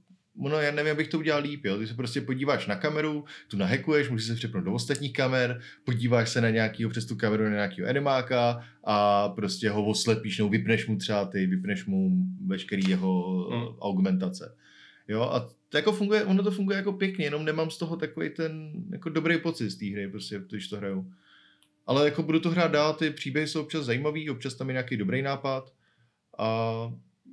[0.41, 1.78] ono, já nevím, jak bych to udělal líp, jo.
[1.78, 6.28] Ty se prostě podíváš na kameru, tu nahekuješ, můžeš se přepnout do ostatních kamer, podíváš
[6.28, 10.86] se na nějakýho přes tu kameru na nějakého animáka a prostě ho oslepíš, nebo vypneš
[10.86, 12.11] mu třeba ty, vypneš mu
[12.47, 13.78] veškerý jeho hmm.
[13.80, 14.55] augmentace.
[15.09, 18.30] Jo, a to jako funguje, ono to funguje jako pěkně, jenom nemám z toho takový
[18.30, 21.12] ten jako dobrý pocit z té hry, prostě, když to hraju.
[21.86, 24.97] Ale jako budu to hrát dál, ty příběhy jsou občas zajímavý, občas tam je nějaký
[24.97, 25.72] dobrý nápad
[26.39, 26.72] a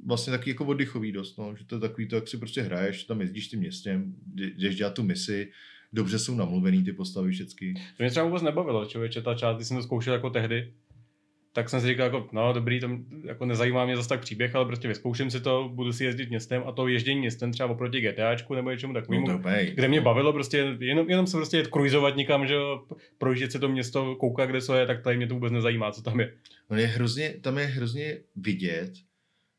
[0.06, 3.04] vlastně taky jako oddychový dost, no, že to je takový to, jak si prostě hraješ,
[3.04, 5.52] tam jezdíš tím městem, jde- jdeš dělat tu misi,
[5.94, 7.74] dobře jsou namluvený ty postavy všechny.
[7.74, 10.74] To mě třeba vůbec nebavilo, člověče, ta část, když jsem to zkoušel jako tehdy,
[11.54, 12.90] tak jsem si říkal, jako, no dobrý, to
[13.26, 16.64] jako nezajímá mě zase tak příběh, ale prostě vyzkouším si to, budu si jezdit městem
[16.66, 20.34] a to ježdění městem třeba oproti GTAčku nebo něčemu No, takovému, úplně, kde mě bavilo
[20.34, 22.56] prostě jenom, jenom se prostě jet cruizovat někam, že
[23.18, 26.02] projíždět si to město, koukat, kde co je, tak tady mě to vůbec nezajímá, co
[26.02, 26.34] tam je.
[26.68, 28.92] On je hrozně, tam je hrozně vidět,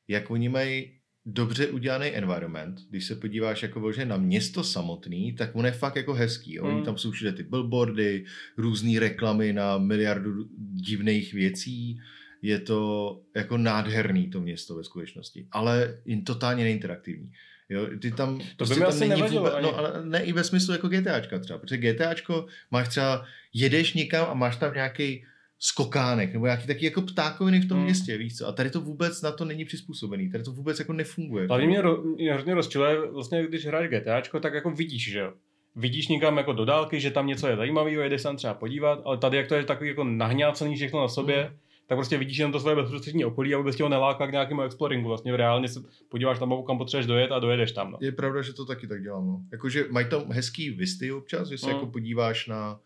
[0.08, 0.92] jak oni mají
[1.26, 2.80] dobře udělaný environment.
[2.90, 6.54] Když se podíváš jako vyloženě na město samotný, tak on je fakt jako hezký.
[6.54, 6.66] Jo?
[6.66, 6.74] Mm.
[6.74, 6.84] Mm.
[6.84, 8.24] Tam jsou všude ty billboardy,
[8.56, 12.00] různé reklamy na miliardu divných věcí.
[12.42, 17.32] Je to jako nádherný to město ve skutečnosti, ale jen totálně neinteraktivní.
[17.68, 20.22] Jo, ty tam, To by prostě mi tam asi není nevadilo vůbec, no, ale ne
[20.22, 24.74] i ve smyslu jako GTAčka třeba, protože GTAčko máš třeba, jedeš někam a máš tam
[24.74, 25.24] nějaký
[25.58, 27.78] skokánek nebo nějaký taky jako ptákoviny v tom Hmm.
[27.78, 27.84] hmm.
[27.84, 28.46] městě, víš co?
[28.48, 31.46] A tady to vůbec na to není přizpůsobený, tady to vůbec jako nefunguje.
[31.46, 35.32] Hlavně mě, ro, mě hrozně rozčiluje, vlastně když hraješ GTAčko, tak jako vidíš, že jo.
[35.76, 39.00] Vidíš někam jako do dálky, že tam něco je zajímavého, jedeš se tam třeba podívat,
[39.04, 41.56] ale tady jak to je takový jako nahňácený všechno na sobě, Mm.
[41.86, 44.62] tak prostě vidíš jenom to svoje bezprostřední okolí a vůbec tě ho neláká k nějakému
[44.62, 45.08] exploringu.
[45.08, 47.90] Vlastně reálně se podíváš tam, kam potřebuješ dojet a dojedeš tam.
[47.90, 47.98] No.
[48.00, 49.26] Je pravda, že to taky tak dělám.
[49.26, 49.40] No.
[49.52, 51.72] Jakože mají tam hezký visty občas, že se Mm.
[51.72, 52.80] jako podíváš na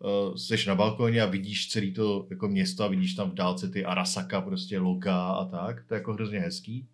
[0.00, 3.68] uh, seš na balkoně a vidíš celý to jako město a vidíš tam v dálce
[3.68, 5.84] ty Arasaka, prostě loga a tak.
[5.86, 6.88] To je jako hrozně hezký.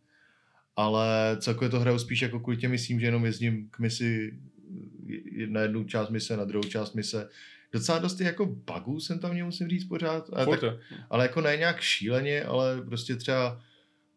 [0.76, 4.38] Ale celkově to hraju spíš jako kvůli těm myslím, že jenom jezdím k misi
[5.42, 7.28] eh, na jednu část mise, na druhou část mise.
[7.72, 10.30] Docela dost jako bugů jsem tam měl, musím říct pořád.
[10.32, 10.74] Ale, tak,
[11.10, 13.60] ale jako ne nějak šíleně, ale prostě třeba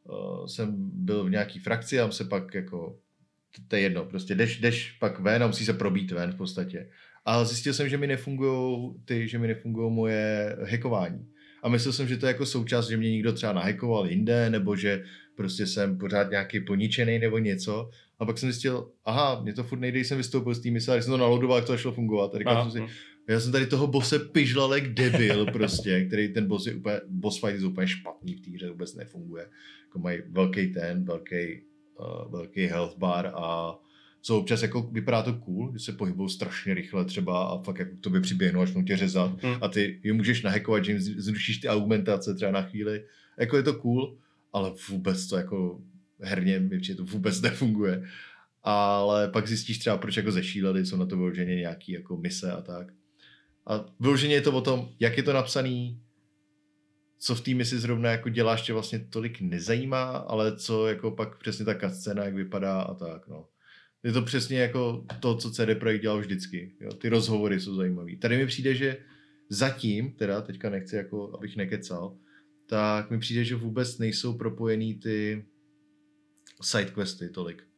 [0.04, 3.00] uh, jsem byl v nějaký frakci a se pak jako
[3.68, 6.89] to je jedno, prostě jdeš, jdeš pak ven a musí se probít ven v podstatě.
[7.26, 11.28] A zjistil jsem, že mi nefungují ty, že mi nefungují moje hackování.
[11.64, 14.76] A myslel jsem, že to je jako součást, že mě někdo třeba nahackoval jinde, nebo
[14.76, 15.04] že
[15.36, 17.89] prostě jsem pořád nějaký poničený nebo něco.
[18.20, 20.95] A pak jsem zjistil, aha, mě to furt nejde, jsem vystoupil z té mise, a
[20.95, 22.36] když jsem to naloadoval, jak to začalo fungovat.
[22.36, 22.93] A říkal jsem si,
[23.28, 27.62] já jsem tady toho bose pižlalek debil prostě, který ten boss je úplně, boss fight
[27.62, 29.47] je úplně špatný v té hře, vůbec nefunguje.
[29.82, 31.62] Jako mají velký ten, velký,
[32.00, 33.76] uh, velký health bar a
[34.22, 37.95] co občas jako vypadá to cool, že se pohybují strašně rychle třeba a fakt jako
[37.95, 39.58] k tobě přiběhnou, až tě řezat Hm.
[39.62, 43.04] a ty je můžeš nahackovat, že jim zrušíš ty augmentace třeba na chvíli.
[43.39, 44.18] Jako je to cool,
[44.54, 45.82] ale vůbec to jako
[46.22, 48.04] herně mi přijde to vůbec nefunguje.
[48.64, 52.62] Ale pak zjistíš třeba, proč jako zešíleli, jsou na to vyloženě nějaký jako mise a
[52.62, 52.88] tak.
[53.68, 56.00] A vyloženě je to o tom, jak je to napsaný,
[57.20, 61.38] co v té misi zrovna jako děláš, tě vlastně tolik nezajímá, ale co jako pak
[61.39, 63.47] přesně ta scéna, jak vypadá a tak, no.
[64.03, 66.76] Je to přesně jako to, co CD Projekt dělal vždycky.
[66.82, 66.93] Jo?
[66.93, 68.17] Ty rozhovory jsou zajímavý.
[68.17, 68.97] Tady mi přijde, že
[69.49, 72.17] zatím, teda teďka nechci jako, abych nekecal,
[72.70, 75.45] tak mi přijde, že vůbec nejsou propojený ty
[76.61, 77.68] sidequesty tolik.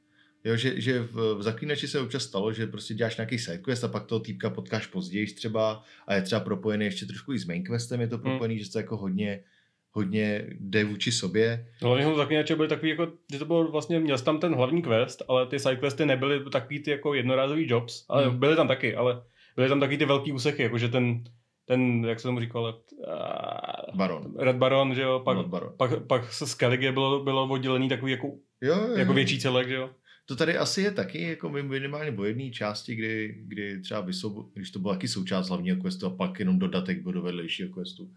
[0.43, 3.87] Jo, že, že v, v Zaklínači se občas stalo, že prostě děláš nějaký sidequest a
[3.87, 8.01] pak toho týpka potkáš později třeba a je třeba propojený ještě trošku i s mainquestem,
[8.01, 9.43] je to propojený, že to jako hodně,
[9.91, 11.67] hodně jde vůči sobě.
[11.81, 14.81] Hlavně jsou zaklínače byly takový, jako, že to bylo vlastně, měl jsi tam ten hlavní
[14.81, 18.39] quest, ale ty sidequesty nebyly takový ty jako jednorázový jobs, ale Hmm.
[18.39, 19.23] byly tam taky, ale
[19.55, 21.23] byly tam taky ty velký úseky, jakože ten,
[21.65, 24.33] ten, jak se tomu říkalo, uh, Baron.
[24.39, 25.73] Red Baron, že jo, pak, Not Baron.
[25.77, 28.27] pak, pak se Skellige bylo, bylo oddělený takový jako,
[28.63, 29.15] Jo, jo, jako jo.
[29.15, 29.89] větší celek, že jo.
[30.32, 34.71] To tady asi je taky jako minimálně o jedné části, kdy, kdy třeba vysou, když
[34.71, 38.11] to byla taky součást hlavního questu a pak jenom dodatek byl do vedlejšího questu.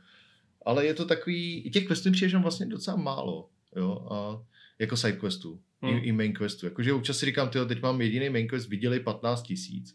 [0.65, 4.43] Ale je to takový, i těch questů přijde, vlastně docela málo, jo, a
[4.79, 5.97] jako side questů, Hmm.
[5.97, 6.67] i, i main questu.
[6.67, 9.95] Jakože občas si říkám, tyjo, teď mám jediný main quest, viděli 15 tisíc.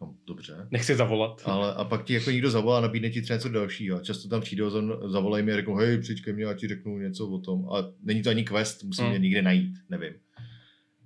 [0.00, 0.68] No, dobře.
[0.70, 1.42] Nechci zavolat.
[1.44, 3.96] Ale a pak ti jako někdo zavolá, nabídne ti třeba něco dalšího.
[3.96, 6.68] A často tam přijdou, za- zavolají mi a řeknou, hej, přijď ke mně a ti
[6.68, 7.68] řeknu něco o tom.
[7.70, 9.10] A není to ani quest, musím Hmm.
[9.10, 10.12] mě někde najít, nevím.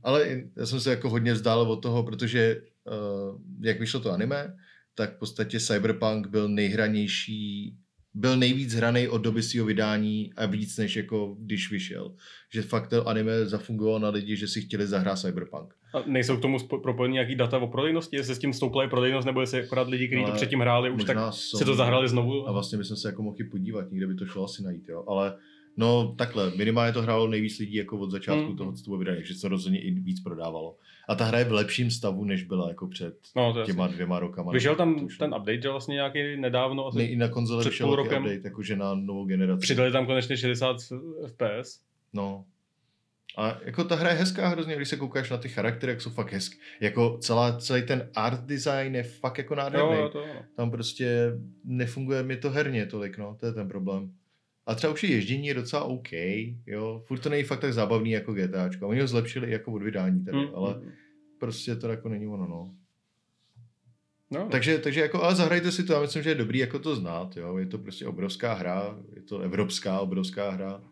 [0.03, 4.55] Ale já jsem se jako hodně vzdál od toho, protože uh, jak vyšlo to anime,
[4.94, 7.74] tak v podstatě Cyberpunk byl nejhranější,
[8.14, 12.14] byl nejvíc hraný od doby svého vydání a víc než jako když vyšel.
[12.55, 15.74] Že fakt to anime zafungovalo na lidi, že si chtěli zahrát Cyberpunk.
[15.94, 18.88] A nejsou k tomu spo- propojení nějaký data o prodejnosti, jestli s tím stoupla i
[18.88, 22.09] prodejnost, nebo jestli akorát lidi, kteří to předtím hráli, už tak jsou- si to zahrali
[22.09, 22.48] znovu.
[22.48, 25.05] A vlastně bychom se jako mohli podívat, někde by to šlo asi najít, jo.
[25.09, 25.36] Ale
[25.81, 28.57] No takhle, minimálně to hrálo nejvíc lidí jako od začátku Mm.
[28.57, 30.76] toho, co to bylo vydané, že se to rozhodně i víc prodávalo.
[31.09, 34.18] A ta hra je v lepším stavu, než byla jako před No, to těma dvěma
[34.18, 34.53] rokama.
[34.53, 38.22] Vyšel tam ten update, že vlastně nějaký nedávno, asi Ne, I na konzole vyšel rokem.
[38.22, 39.61] update, jakože na novou generaci.
[39.61, 40.76] přidali tam konečně 60
[41.26, 41.81] FPS.
[42.12, 42.45] No.
[43.37, 46.11] A jako ta hra je hezká hrozně, když se koukáš na ty charaktery, jak jsou
[46.11, 46.57] fakt hezky.
[46.81, 49.97] Jako celá, celý ten art design je fakt jako nádherný.
[49.99, 50.43] Jo, to ano.
[50.57, 51.33] Tam prostě
[51.64, 54.12] nefunguje mi to herně tolik, no, to je ten problém.
[54.70, 56.12] A třeba už ježdění je docela OK,
[56.66, 58.88] jo, furt to není fakt tak zábavný jako GTAčko.
[58.88, 60.90] Oni ho zlepšili jako od vydání tady, Mm, ale mm.
[61.38, 62.74] prostě to jako není ono, no.
[64.30, 66.96] No, Takže, takže jako, ale zahrajte si to, já myslím, že je dobrý jako to
[66.96, 70.82] znát, jo, je to prostě obrovská hra, je to evropská obrovská hra,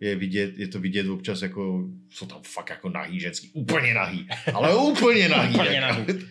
[0.00, 4.28] je vidět, je to vidět občas jako, jsou tam fakt jako nahý ženský, úplně nahý,
[4.54, 5.54] ale úplně nahý.
[5.54, 6.00] Úplně jako.
[6.00, 6.24] nahý.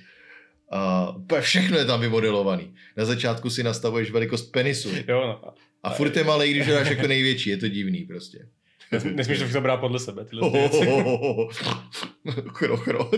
[0.71, 2.73] A úplně všechno je tam vymodelovaný.
[2.97, 5.53] Na začátku si nastavuješ velikost penisu jo, no.
[5.83, 8.47] A furt je malý, když ho dáš jako největší, je to divný prostě.
[8.91, 10.77] Nes- Nesmíš to všechno brát podle sebe, tyhle Oh, věci.
[10.87, 11.51] oh, oh, oh.
[12.53, 13.11] Chro, chro.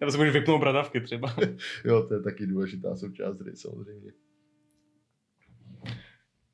[0.00, 1.36] Nebo si můžeš vypnout bradavky třeba.
[1.84, 4.12] Jo, to je taky důležitá součást hry, samozřejmě.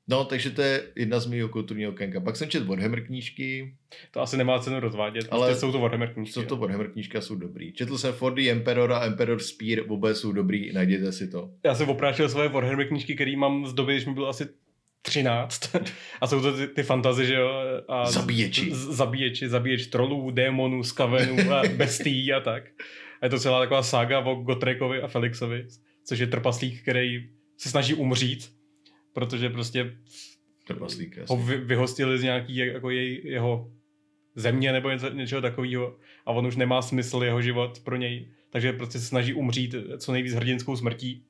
[0.08, 2.20] No, takže to je jedna z mého kulturního okénka.
[2.20, 3.76] Pak jsem četl Warhammer knížky,
[4.10, 6.32] To asi nemá cenu rozvádět, Ale ale jsou to Warhammer knížky.
[6.34, 7.72] co to Warhammer knížka jsou dobrý.
[7.72, 11.50] Četl jsem For the Emperor a Emperor Spear, oba jsou dobrý, najděte si to.
[11.64, 14.46] Já jsem oprášil svoje Warhammer knížky, které mám z doby, když mi bylo asi
[15.06, 15.76] 13.
[16.20, 17.50] A jsou to ty, ty fantazy, že jo?
[17.88, 18.74] A Zabíječi.
[18.74, 22.64] Z, zabíječi, zabíječ trolů, démonů, skavenů a bestií a tak.
[23.20, 25.66] A je to celá taková saga o Gotrekovi a Felixovi,
[26.04, 28.52] což je trpaslík, který se snaží umřít,
[29.12, 29.96] protože prostě
[30.66, 33.70] Trpaslík, ho vy, vyhostili z nějaký jako jej, jeho
[34.34, 35.96] země nebo něco, něčeho takového
[36.26, 40.12] a on už nemá smysl jeho život pro něj, takže prostě se snaží umřít co
[40.12, 41.24] nejvíc hrdinskou smrtí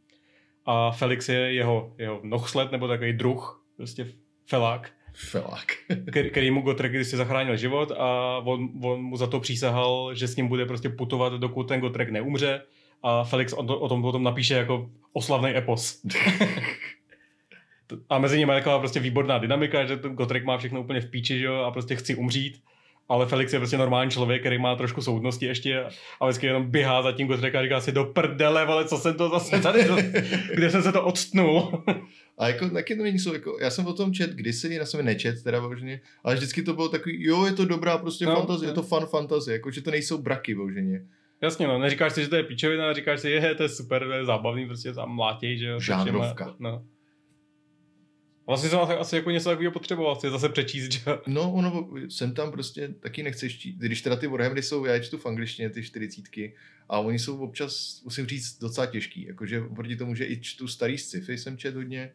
[0.66, 4.06] a Felix je jeho, jeho nohsled nebo takový druh, prostě
[4.46, 5.66] felák, Felák.
[6.30, 10.36] který, mu Gotrek kdysi zachránil život a on, on mu za to přísahal, že s
[10.36, 12.62] ním bude prostě putovat, dokud ten Gotrek neumře
[13.02, 16.00] a Felix o, to, o tom potom napíše jako oslavný epos.
[18.10, 21.10] A mezi nimi je taková prostě výborná dynamika, že ten Gotrek má všechno úplně v
[21.10, 22.62] píči, že jo, a prostě chci umřít.
[23.08, 25.84] Ale Felix je prostě normální člověk, který má trošku soudnosti ještě
[26.20, 29.14] a vždycky jenom běhá za tím Gotreka a říká si do prdele, ale co jsem
[29.14, 29.84] to zase tady,
[30.54, 31.84] kde jsem se to odstnul.
[32.38, 35.04] A jako taky to není jsou, jako, já jsem o tom čet kdysi, já jsem
[35.04, 38.66] nečet teda boženě, ale vždycky to bylo takový, jo, je to dobrá prostě No, fantazie,
[38.66, 38.70] no.
[38.70, 41.02] je to fun fantazie, jako, že to nejsou braky boženě.
[41.42, 44.12] Jasně, no, neříkáš si, že to je pičovina, říkáš si, je, to je super, to
[44.12, 45.80] je zábavný, prostě tam mlátěj, že jo.
[45.80, 46.44] Žánrovka.
[46.44, 46.82] všema, No.
[48.46, 51.00] Vlastně jsem asi jako něco takového potřeboval, si zase přečíst, že.
[51.26, 55.00] No, ono, jsem tam prostě taky nechceš číst, když teda ty Warhammery jsou, já je
[55.00, 56.54] čtu v angličtině, ty čtyřicítky,
[56.88, 60.98] a oni jsou občas, musím říct, docela těžký, jakože oproti tomu, že i čtu starý
[60.98, 62.12] sci-fi, jsem čet hodně,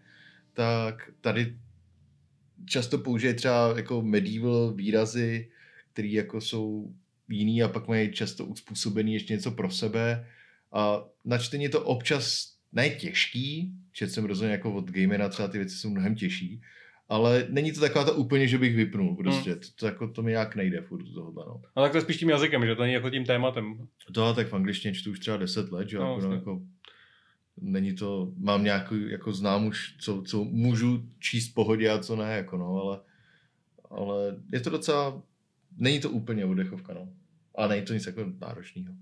[0.53, 1.57] tak tady
[2.65, 5.49] často použije třeba jako medieval výrazy,
[5.93, 6.93] které jako jsou
[7.29, 10.27] jiný a pak mají často uspůsobený ještě něco pro sebe
[10.71, 15.57] a na čtení to občas ne těžký, čet jsem rozhodně jako od gamera třeba ty
[15.57, 16.61] věci jsou mnohem těžší,
[17.09, 20.31] ale není to taková ta úplně, že bych vypnul prostě, to, to, jako, to mi
[20.31, 21.61] nějak nejde furt do tohohle, no.
[21.75, 23.87] A tak to spíš tím jazykem, že to není jako tím tématem.
[24.13, 26.35] To tak v angličtině čtu už třeba 10 let, že No, jako, no, vlastně.
[26.35, 26.61] jako
[27.61, 32.31] není to, mám nějaký, jako znám už, co, co můžu číst pohodě a co ne,
[32.33, 32.99] jako no, ale,
[33.89, 35.23] ale je to docela,
[35.77, 37.09] není to úplně oddechovka, no.
[37.55, 38.93] Ale není to nic jako náročného.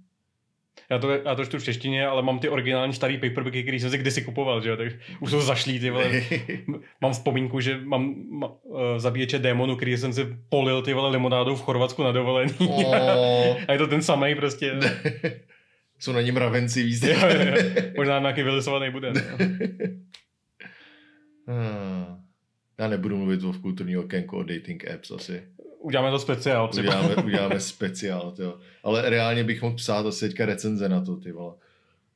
[0.89, 3.89] Já to, já to čtu v češtině, ale mám ty originální starý paperbacky, který jsem
[3.89, 4.87] si kdysi kupoval, že jo, tak
[5.19, 6.11] už jsou zašlý, ty vole.
[7.01, 11.55] Mám vzpomínku, že mám ma, uh, zabíječe démonu, který jsem si polil ty vole limonádou
[11.55, 12.53] v Chorvatsku na dovolení.
[12.59, 12.95] Oh.
[13.67, 14.73] A je to ten samý prostě.
[15.99, 17.03] Jsou na něm mravenci víc.
[17.03, 17.83] jo, jo, jo.
[17.97, 19.13] Možná nějaký vylisovaný bude.
[19.13, 19.21] No.
[21.47, 22.17] Ah.
[22.79, 25.43] Já nebudu mluvit o kulturní okénku o dating apps asi.
[25.87, 26.99] Uděláme to speciál třeba.
[26.99, 28.59] Uděláme, uděláme speciál, jo.
[28.83, 31.55] Ale reálně bych mohl psát asi teďka recenze na to, ty vole.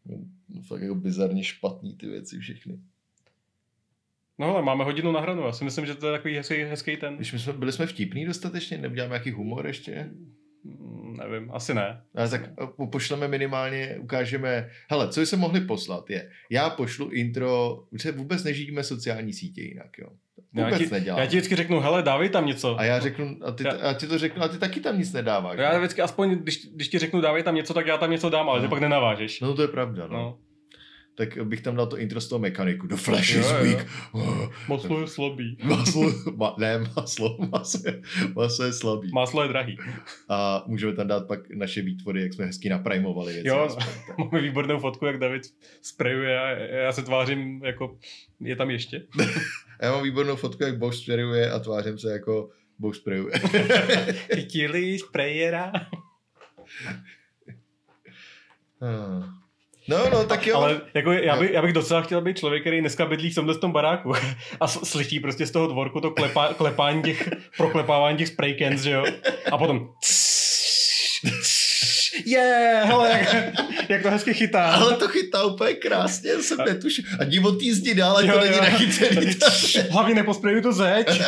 [0.06, 2.80] No, fakt jako bizarně špatný ty věci všechny.
[4.40, 6.98] No ale máme hodinu na hranu, já si myslím, že to je takový hezký, hezký
[6.98, 7.16] ten.
[7.16, 10.10] Když my jsme, byli jsme vtipný dostatečně, neuděláme nějaký humor ještě?
[10.64, 12.02] Mm, Nevím, asi ne.
[12.16, 12.42] Ale tak
[12.76, 18.44] po- pošleme minimálně, ukážeme, hele, co jsme mohli poslat je, já pošlu intro, že vůbec
[18.44, 20.08] nežijíme sociální sítě jinak, jo.
[20.56, 21.22] Já Vůbec ti, neděláme.
[21.24, 22.80] já ti vždycky řeknu, hele, dávej tam něco.
[22.80, 25.14] A já řeknu, a ty, Já- a ty to řeknu, a ty taky tam nic
[25.14, 25.60] nedáváš.
[25.60, 25.80] Já ne?
[25.80, 28.60] vždycky aspoň, když, když ti řeknu, dávej tam něco, tak já tam něco dám, ale
[28.60, 28.70] ty No.
[28.70, 29.42] pak nenavážeš.
[29.42, 30.14] No to je pravda, no.
[30.18, 30.38] No.
[31.16, 32.88] Tak bych tam dal to intro z toho mechaniku.
[32.88, 33.88] The Flash is weak.
[34.68, 35.58] Maslo je slabý.
[35.64, 38.02] Maslo, ma, ne maslo, maso je,
[38.36, 39.12] maso je slabý.
[39.14, 39.78] Máslo je drahý.
[40.30, 43.48] A můžeme tam dát pak naše výtvory, jak jsme hezky naprimovali věci.
[43.48, 43.86] Jo, aspoň.
[44.18, 45.42] máme výbornou fotku, jak David
[45.82, 47.98] sprayuje a já se tvářím jako,
[48.40, 49.06] je tam ještě.
[49.82, 52.50] Já mám výbornou fotku, jak Bož sprayuje a tvářím se jako
[52.80, 53.34] Bož sprayuje.
[54.36, 55.72] Chytili sprayera.
[58.82, 59.41] Ah.
[59.88, 60.58] No, no, tak jo.
[60.58, 63.58] Ale jako já, bych, já bych docela chtěl být člověk, který dneska bydlí v tomhle
[63.58, 64.14] tom baráku
[64.60, 68.92] a slyší prostě z toho dvorku to klepa, klepání těch, proklepávání těch spray cans, že
[68.92, 69.06] jo?
[69.52, 69.90] A potom
[71.24, 71.32] je,
[72.26, 73.54] yeah, hele, jak,
[73.90, 74.72] jak to hezky chytá.
[74.72, 77.04] Ale to chytá úplně krásně, jsem netušil.
[77.20, 78.62] A divotý jízdí dál, ať to není jo.
[78.62, 79.36] nachycený.
[79.90, 81.22] Hlavně neposprejuj tu zeď.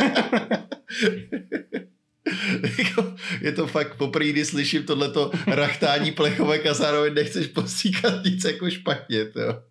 [2.78, 8.43] Jako, je to fakt poprvé, kdy slyším tohleto rachtání plechovek a zároveň nechceš posíkat nic
[8.43, 9.26] jako špatně.
[9.26, 9.61] To.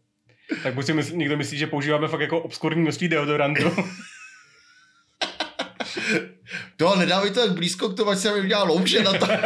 [0.62, 3.76] tak buď si mysl, někdo myslí, že používáme fakt jako obskurní množství deodorantu.
[6.76, 9.26] to nedávej to tak blízko k tomu, ať se mi udělá louže na to.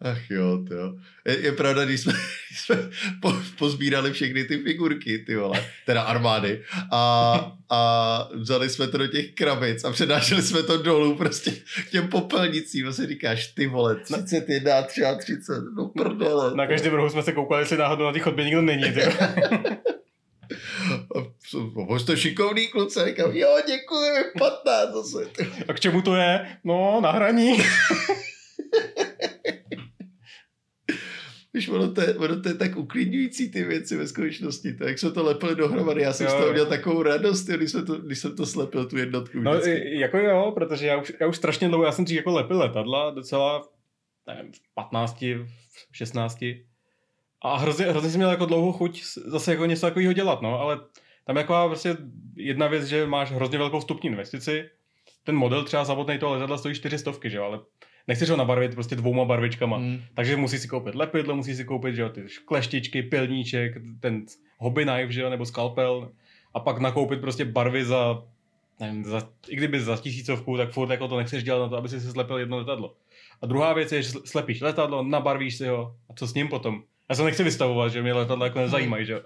[0.00, 0.94] Ach jo, to jo.
[1.26, 2.12] Je, je pravda, když jsme,
[2.48, 2.76] když jsme
[3.22, 9.06] po, pozbírali všechny ty figurky, ty vole, teda armády, a, a vzali jsme to do
[9.06, 11.50] těch krabic a předášeli jsme to dolů prostě
[11.86, 16.56] k těm popelnicím a si říkáš, ty vole, 31, 33, no prdele.
[16.56, 18.92] Na každém rohu jsme se koukali, jestli náhodou na té chodbě nikdo není.
[18.92, 19.02] Ty.
[21.92, 25.30] A jste šikovný kluci, říkám, jo, děkuji, 15 zase.
[25.68, 26.56] A k čemu to je?
[26.64, 27.58] No, na hraní.
[31.54, 34.74] Víš, ono to, je, ono to je tak uklidňující ty věci ve skutečnosti.
[34.74, 37.56] To, jak jsme to lepili dohromady, já jsem Jo, z toho měl takovou radost, jo,
[37.56, 39.38] když, jsem to, když jsem to slepil, tu jednotku.
[39.40, 39.98] No, vždycky.
[39.98, 43.10] jako jo, protože já už, já už strašně dlouho, já jsem dřív jako lepil letadla,
[43.10, 43.68] docela,
[44.26, 45.20] nevím, v 15,
[45.90, 46.38] v 16.
[47.42, 50.80] A hrozně, hrozně jsem měl jako dlouho chuť zase jako něco takového dělat, no, ale
[51.26, 51.96] tam je taková prostě
[52.36, 54.70] jedna věc, že máš hrozně velkou vstupní investici,
[55.24, 57.60] ten model třeba samotný toho letadla stojí 400, že jo, ale
[58.08, 59.76] nechceš ho nabarvit prostě dvouma barvičkama.
[59.76, 60.00] Hmm.
[60.14, 64.24] Takže musíš si koupit lepidlo, musíš si koupit že jo, ty kleštičky, pilníček, ten
[64.58, 66.10] hobby knife, že jo, nebo skalpel
[66.54, 68.22] a pak nakoupit prostě barvy za,
[68.80, 71.88] nevím, za, i kdyby za tisícovku, tak furt jako to nechceš dělat na to, aby
[71.88, 72.94] si si slepil jedno letadlo.
[73.42, 76.48] A druhá věc je, že sl- slepíš letadlo, nabarvíš si ho a co s ním
[76.48, 76.82] potom?
[77.08, 79.20] Já se nechci vystavovat, že mě letadla jako nezajímají, že jo.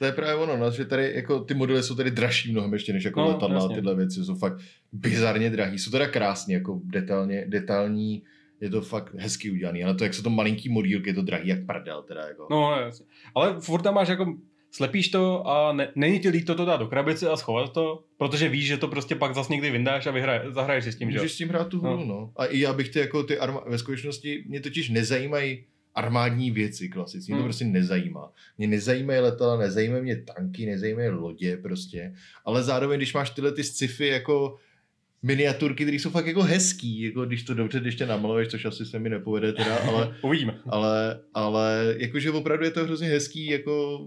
[0.00, 2.92] To je právě ono, no, že tady jako ty modely jsou tady dražší mnohem ještě
[2.92, 3.74] než jako No, no, letadla jasně.
[3.74, 4.60] tyhle věci jsou fakt
[4.92, 5.78] bizarně drahý.
[5.78, 8.22] Jsou teda krásně, jako detailně, detailní,
[8.60, 11.48] je to fakt hezky udělaný, ale to, jak jsou to malinký modílky, je to drahý
[11.48, 12.46] jak prdel, teda jako.
[12.50, 13.06] No, jasně.
[13.34, 14.34] Ale furt tam máš jako,
[14.70, 18.48] slepíš to a ne, není ti líto to dát do krabice a schovat to, protože
[18.48, 21.16] víš, že to prostě pak zas někdy vyndáš a vyhraje, zahraješ si s tím, že
[21.16, 21.22] jo.
[21.22, 22.04] Můžeš s tím hrát tu hru, no.
[22.04, 22.32] no.
[22.36, 25.64] A i já bych ty jako ty arma- ve skutečnosti, mě totiž nezajímají
[25.94, 27.46] armádní věci klasicky, mě to Hmm.
[27.46, 28.32] prostě nezajímá.
[28.58, 32.14] Mě nezajímají letadla, nezajímají mě tanky, nezajímají lodě prostě,
[32.44, 34.56] ale zároveň, když máš tyhle ty sci-fi jako
[35.22, 38.98] miniaturky, které jsou fakt jako hezký, jako když to dobře ještě namaluješ, což asi se
[38.98, 40.60] mi nepovede teda, ale, Uvidíme.
[40.68, 44.06] ale, ale jakože opravdu je to hrozně hezký, jako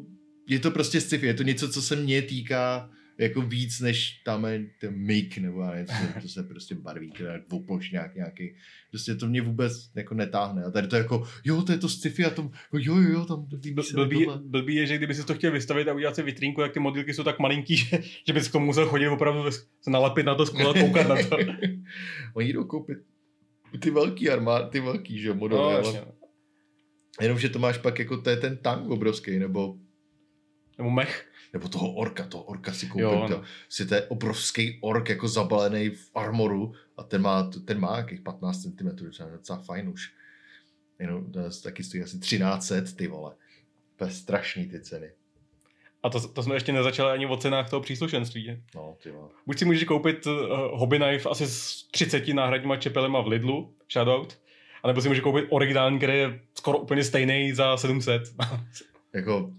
[0.49, 4.45] je to prostě sci-fi, je to něco, co se mě týká jako víc než tam
[4.45, 5.85] je ten mik nebo nevím,
[6.21, 8.55] to, se prostě barví, teda dvouplošňák nějaký.
[8.89, 10.63] Prostě to mě vůbec jako netáhne.
[10.63, 13.25] A tady to je jako, jo, to je to sci-fi a tom, jo, jo, jo,
[13.25, 16.23] tam líbí Bl- Blbý, blbý je, že kdyby si to chtěl vystavit a udělat si
[16.23, 19.51] vitrínku, jak ty modilky jsou tak malinký, že, že bys k tomu musel chodit opravdu
[19.51, 21.37] se nalepit na to sklo a koukat na to.
[22.33, 22.97] Oni jdou koupit
[23.79, 26.01] ty velký armád, ty velký, že jo, modely, No, ale jasně.
[27.21, 29.77] jenom, že to máš pak jako, to je ten tank obrovský, nebo
[30.77, 31.29] Nebo mech.
[31.53, 33.43] Nebo toho orka, toho orka si koupil, Jo, to, no.
[33.69, 38.21] si to je obrovský ork jako zabalený v armoru a ten má, ten má jakých
[38.21, 40.13] 15 cm, to je docela fajn už.
[40.99, 41.31] Jenom,
[41.63, 43.35] taky stojí asi 1300, ty vole.
[43.95, 45.11] To je strašný ty ceny.
[46.03, 48.63] A to, to jsme ještě nezačali ani o cenách toho příslušenství.
[48.75, 49.29] No, ty vole.
[49.45, 50.33] Buď si můžeš koupit uh,
[50.79, 54.37] hobby knife asi s 30 náhradníma čepelema v Lidlu, shoutout,
[54.83, 58.23] anebo si můžeš koupit originální, který je skoro úplně stejný za 700.
[59.13, 59.53] Jako,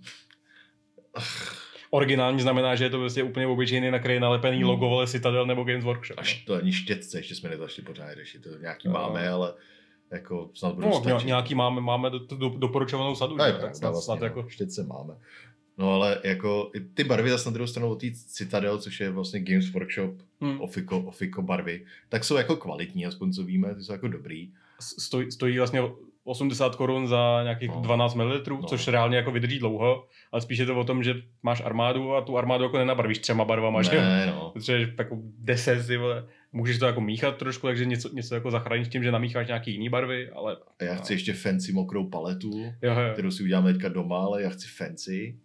[1.94, 4.66] originální znamená, že je to prostě úplně obyčejný, na který je nalepený Hmm.
[4.68, 6.18] logo vole Citadel nebo Games Workshop.
[6.18, 8.94] až to ani štětce, ještě jsme nezašli pořád řešit, to nějaký Jo.
[8.94, 9.54] máme, ale
[10.10, 11.26] jako snad budou No, stačit.
[11.26, 13.50] nějaký máme, máme do, do, doporučovanou sadu, No, že?
[13.50, 15.14] tak pravda, snad, vlastně, snad no, jako, štětce máme.
[15.78, 19.10] No ale jako i ty barvy zase na druhou stranu od té Citadel, což je
[19.10, 23.82] vlastně Games Workshop, hm, Ofiko, Ofiko barvy, tak jsou jako kvalitní, aspoň co víme, ty
[23.82, 24.52] jsou jako dobrý.
[24.80, 25.80] stojí, stojí vlastně
[26.24, 27.80] 80 korun za nějakých No.
[27.80, 28.62] 12 ml, No.
[28.62, 32.20] což reálně jako vydrží dlouho, ale spíš je to o tom, že máš armádu a
[32.20, 33.90] tu armádu jako nenabarvíš třema barvama, že?
[34.00, 34.50] Ne, no.
[34.54, 38.88] Potřebuješ jako 10 ty vole, můžeš to jako míchat trošku, takže něco, něco jako zachráníš
[38.88, 40.56] tím, že namícháš nějaký jiný barvy, ale...
[40.82, 42.50] Já chci ještě fancy mokrou paletu,
[42.82, 43.12] Jo, jo.
[43.12, 45.38] kterou si uděláme teďka doma, ale já chci fancy.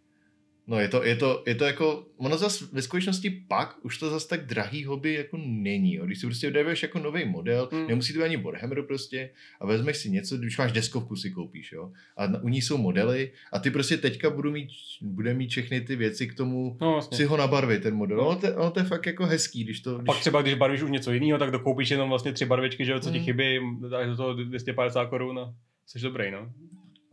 [0.70, 4.10] No je to, je to, je to jako, ono zas ve skutečnosti pak už to
[4.10, 6.06] zas tak drahý hobby jako není, jo.
[6.06, 7.88] Když si prostě vydáváš jako nový model, mm.
[7.88, 11.72] nemusí to být ani Warhammer prostě a vezmeš si něco, když máš deskovku si koupíš,
[11.72, 11.92] jo.
[12.18, 14.70] A u ní jsou modely a ty prostě teďka budu mít,
[15.02, 17.18] bude mít všechny ty věci k tomu, No vlastně.
[17.18, 18.18] si ho nabarvit ten model.
[18.18, 18.28] No.
[18.28, 20.82] Ono to, ono to je fakt jako hezký, když to, když, pak třeba, když barvíš
[20.82, 23.26] už něco jiného, tak dokoupíš jenom vlastně tři barvičky, že jo, co ti Hmm.
[23.26, 23.60] chybí,
[23.90, 25.54] dáš do toho 250 korun a
[25.86, 26.52] jsi dobrý, no.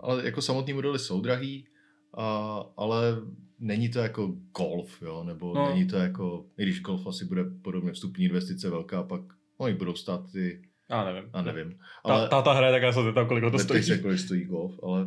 [0.00, 1.66] ale jako samotný modely jsou drahý,
[2.18, 3.16] a, ale
[3.58, 5.68] není to jako golf, jo, nebo No.
[5.70, 9.20] není to jako, i když golf asi bude podobně vstupní investice velká, pak
[9.58, 11.30] oni budou stát ty, Já nevím.
[11.32, 11.70] a nevím.
[11.72, 13.82] Ta, Ale táta hraje, tak já se zeptám, kolik to stojí.
[13.82, 15.06] se, kolik stojí golf, ale,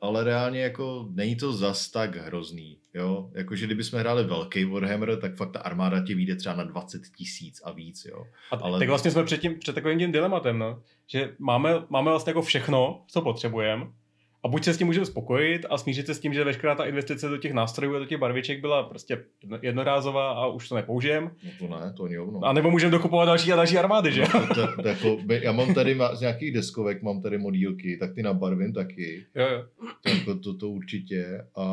[0.00, 3.30] ale reálně jako není to zas tak hrozný, jo.
[3.34, 7.60] Jakože kdybychom hráli velký Warhammer, tak fakt ta armáda ti vyjde třeba na 20 tisíc
[7.64, 8.24] a víc, jo.
[8.52, 10.82] A ale- tak vlastně jsme před, tím, před takovým tím dilematem, no.
[11.06, 13.86] že máme, máme vlastně jako všechno, co potřebujeme,
[14.44, 16.84] a buď se s tím můžeme spokojit a smířit se s tím, že veškerá ta
[16.84, 20.74] investice do těch nástrojů a do těch barviček byla prostě jedno- jednorázová a už to
[20.74, 21.30] nepoužijeme.
[21.44, 22.40] No to ne, to ani hovno.
[22.44, 24.22] A nebo můžeme dokupovat další a další armády, že?
[24.34, 28.14] No, to, to, to, jako, já mám tady z nějakých deskovek, mám tady modílky, tak
[28.14, 29.24] ty nabarvím taky.
[29.34, 29.64] jo, jo.
[30.02, 31.44] To, jako to, to určitě.
[31.56, 31.64] A,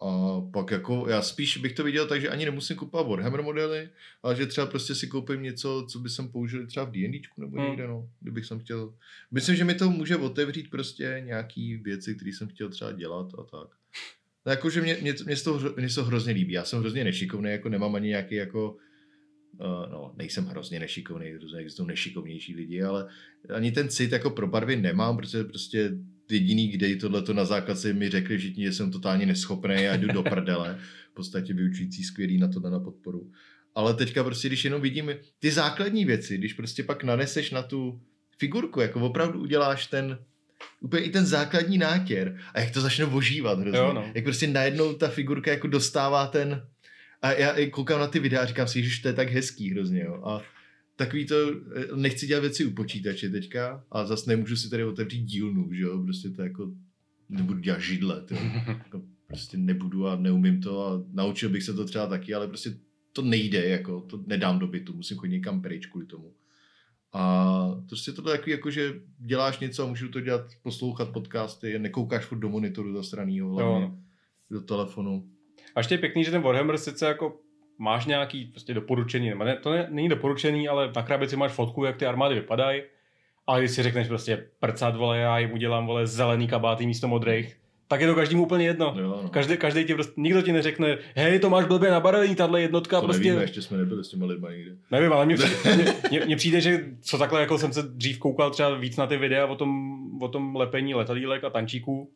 [0.00, 3.88] a pak jako, já spíš bych to viděl tak, že ani nemusím kupovat Warhammer modely,
[4.22, 7.56] ale že třeba prostě si koupím něco, co by jsem použil třeba v D&Dčku nebo
[7.56, 7.66] Hmm.
[7.66, 8.94] někde, no, kdybych jsem chtěl.
[9.30, 13.42] Myslím, že mi to může otevřít prostě nějaký věci, které jsem chtěl třeba dělat a
[13.42, 13.68] tak.
[14.46, 16.52] No, jako, že mě, mě, mě, to, mě to hrozně líbí.
[16.52, 18.76] Já jsem hrozně nešikovný, jako nemám ani nějaký jako
[19.60, 23.08] Uh, no, nejsem hrozně nešikovný, hrozně existují nešikovnější lidi, ale
[23.54, 25.90] ani ten cit jako pro barvy nemám, protože prostě
[26.30, 30.22] jediný, kde tohleto na základce mi řekli všichni, že jsem totálně neschopný a jdu do
[30.22, 30.78] prdele.
[31.10, 33.30] V podstatě vyučující skvělý na tohle na podporu.
[33.74, 38.00] Ale teďka prostě, když jenom vidím ty základní věci, když prostě pak naneseš na tu
[38.38, 40.18] figurku, jako opravdu uděláš ten,
[40.80, 43.78] úplně i ten základní nátěr a jak to začne ožívat hrozně.
[43.78, 44.10] Jo, no.
[44.14, 46.62] Jak prostě najednou ta figurka jako dostává ten,
[47.22, 49.70] a já i koukám na ty videa a říkám si, že to je tak hezký
[49.70, 50.22] hrozně, jo.
[50.24, 50.42] A
[50.98, 51.34] takový to,
[51.76, 55.82] eh, nechci dělat věci u počítače teďka, a zase nemůžu si tady otevřít dílnu, že
[55.82, 56.72] jo, prostě to jako,
[57.28, 58.34] nebudu dělat židle, to
[58.68, 62.78] jako prostě nebudu a neumím to a naučil bych se to třeba taky, ale prostě
[63.12, 66.32] to nejde, jako, to nedám do bytu, musím chodit někam pryč kvůli tomu.
[67.12, 71.78] A prostě to je takový, jako, že děláš něco a můžu to dělat, poslouchat podcasty,
[71.78, 73.98] nekoukáš furt do monitoru zasranýho, hlavně no.
[74.50, 75.28] do telefonu.
[75.74, 77.40] A ještě je pěkný, že ten Warhammer sice jako
[77.78, 81.84] máš nějaký prostě doporučení, nebo ne, to ne, není doporučení, ale na krabici máš fotku,
[81.84, 82.82] jak ty armády vypadají.
[83.46, 87.56] A když si řekneš prostě prcat, vole, já jim udělám, vole, zelený kabáty místo modrých,
[87.88, 88.94] tak je to každému úplně jedno.
[88.98, 89.28] Jo, no.
[89.28, 93.06] Každý, každý ti prostě, nikdo ti neřekne, hej, to máš blbě nabarvení, tahle jednotka, To
[93.06, 94.70] prostě, nevíme, ještě jsme nebyli s těma lidma nikde.
[94.90, 98.96] nevím, ale mně přijde, přijde, že co takhle, jako jsem se dřív koukal třeba víc
[98.96, 99.72] na ty videa o tom,
[100.22, 102.10] o tom lepení letadílek a tančíků,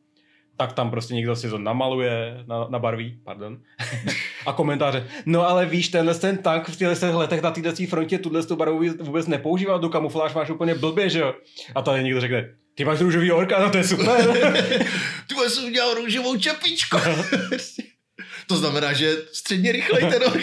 [0.57, 3.59] tak tam prostě někdo si to namaluje, na, nabarví, pardon,
[4.46, 8.42] a komentáře, no ale víš, tenhle ten tank v těchto letech na této frontě tuhle
[8.42, 11.34] tu barvu vůbec nepoužíval, do kamufláž máš úplně blbě, že jo?
[11.74, 14.26] A tady někdo řekne, ty máš růžový orka, no to je super.
[15.26, 16.96] Ty jsem udělal růžovou čepičku.
[18.46, 20.40] to znamená, že středně rychlej ten rok.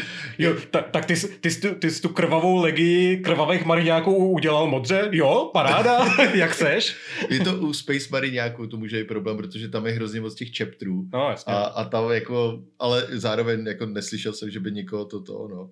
[0.38, 4.14] Jo, tak, tak ty, jsi- ty, jsi tu, ty jsi tu krvavou legii krvavých mariňáků
[4.16, 5.08] udělal modře?
[5.12, 6.96] Jo, paráda, jak seš?
[7.30, 10.56] Je to u Space Mariňáků, to může být problém, protože tam je hrozně moc těch
[10.56, 11.08] chapterů.
[11.12, 11.52] No, jasně.
[11.52, 15.70] A, a tam jako, ale zároveň jako neslyšel jsem, že by někoho to to, no.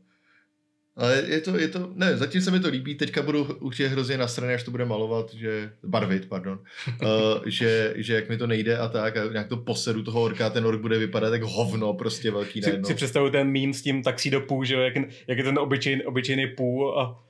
[0.97, 4.18] Ale je to, je to, ne, zatím se mi to líbí, teďka budu určitě hrozně
[4.18, 7.09] nasraný, až to bude malovat, že, barvit, pardon, uh,
[7.47, 10.66] že, že jak mi to nejde a tak, a nějak to posedu toho orka, ten
[10.66, 12.88] ork bude vypadat jak hovno, prostě velký si, najednou.
[12.88, 14.95] si představuji ten mím s tím taxído pů, že jo, jak,
[15.26, 17.24] jak je ten obyčejný, obyčejný půl a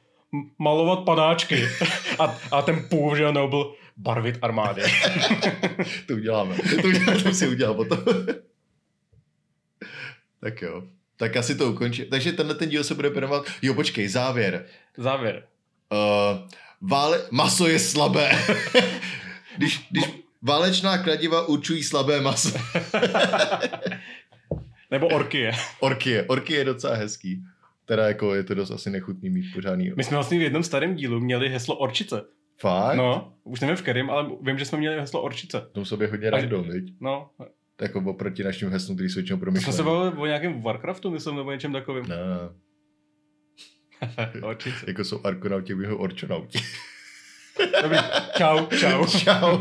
[0.59, 1.65] malovat panáčky.
[2.19, 4.83] A, a ten půl, že jo, no, byl barvit armády.
[6.07, 7.99] to uděláme, to, uděláme, to si udělám potom.
[10.41, 10.83] tak jo.
[11.25, 12.07] Tak asi to ukončím.
[12.11, 14.67] Takže tenhle ten díl se bude jmenovat, jo počkej, závěr.
[14.97, 15.45] Závěr.
[15.93, 16.49] Uh,
[16.81, 17.23] vále...
[17.31, 18.31] Maso je slabé.
[19.57, 20.05] když, když
[20.43, 22.59] válečná kladiva určují slabé maso.
[24.91, 25.53] Nebo orkie.
[25.81, 26.25] Orkie.
[26.25, 27.45] Orkie je docela hezký.
[27.85, 29.93] Teda jako je to dost asi nechutný mít pořádný.
[29.97, 32.25] My jsme vlastně v jednom starém dílu měli heslo orčice.
[32.59, 32.97] Fakt?
[32.97, 33.33] No.
[33.45, 35.63] Už nevím v kterém, ale vím, že jsme měli heslo orčice.
[35.73, 36.95] To sobě hodně random, viď?
[37.01, 37.31] No,
[37.77, 41.37] Tak oproti našim heslům, který jsou většinou to jsme se bavili o nějakém Warcraftu, myslím,
[41.37, 42.05] nebo něčem takovým.
[44.35, 44.85] Ne, Orčice.
[44.87, 46.59] jako jsou arkonauti, byli orčonauti.
[47.83, 47.99] Dobrý,
[48.37, 49.07] čau, čau.
[49.19, 49.59] Čau.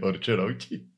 [0.00, 0.91] Orčonauti.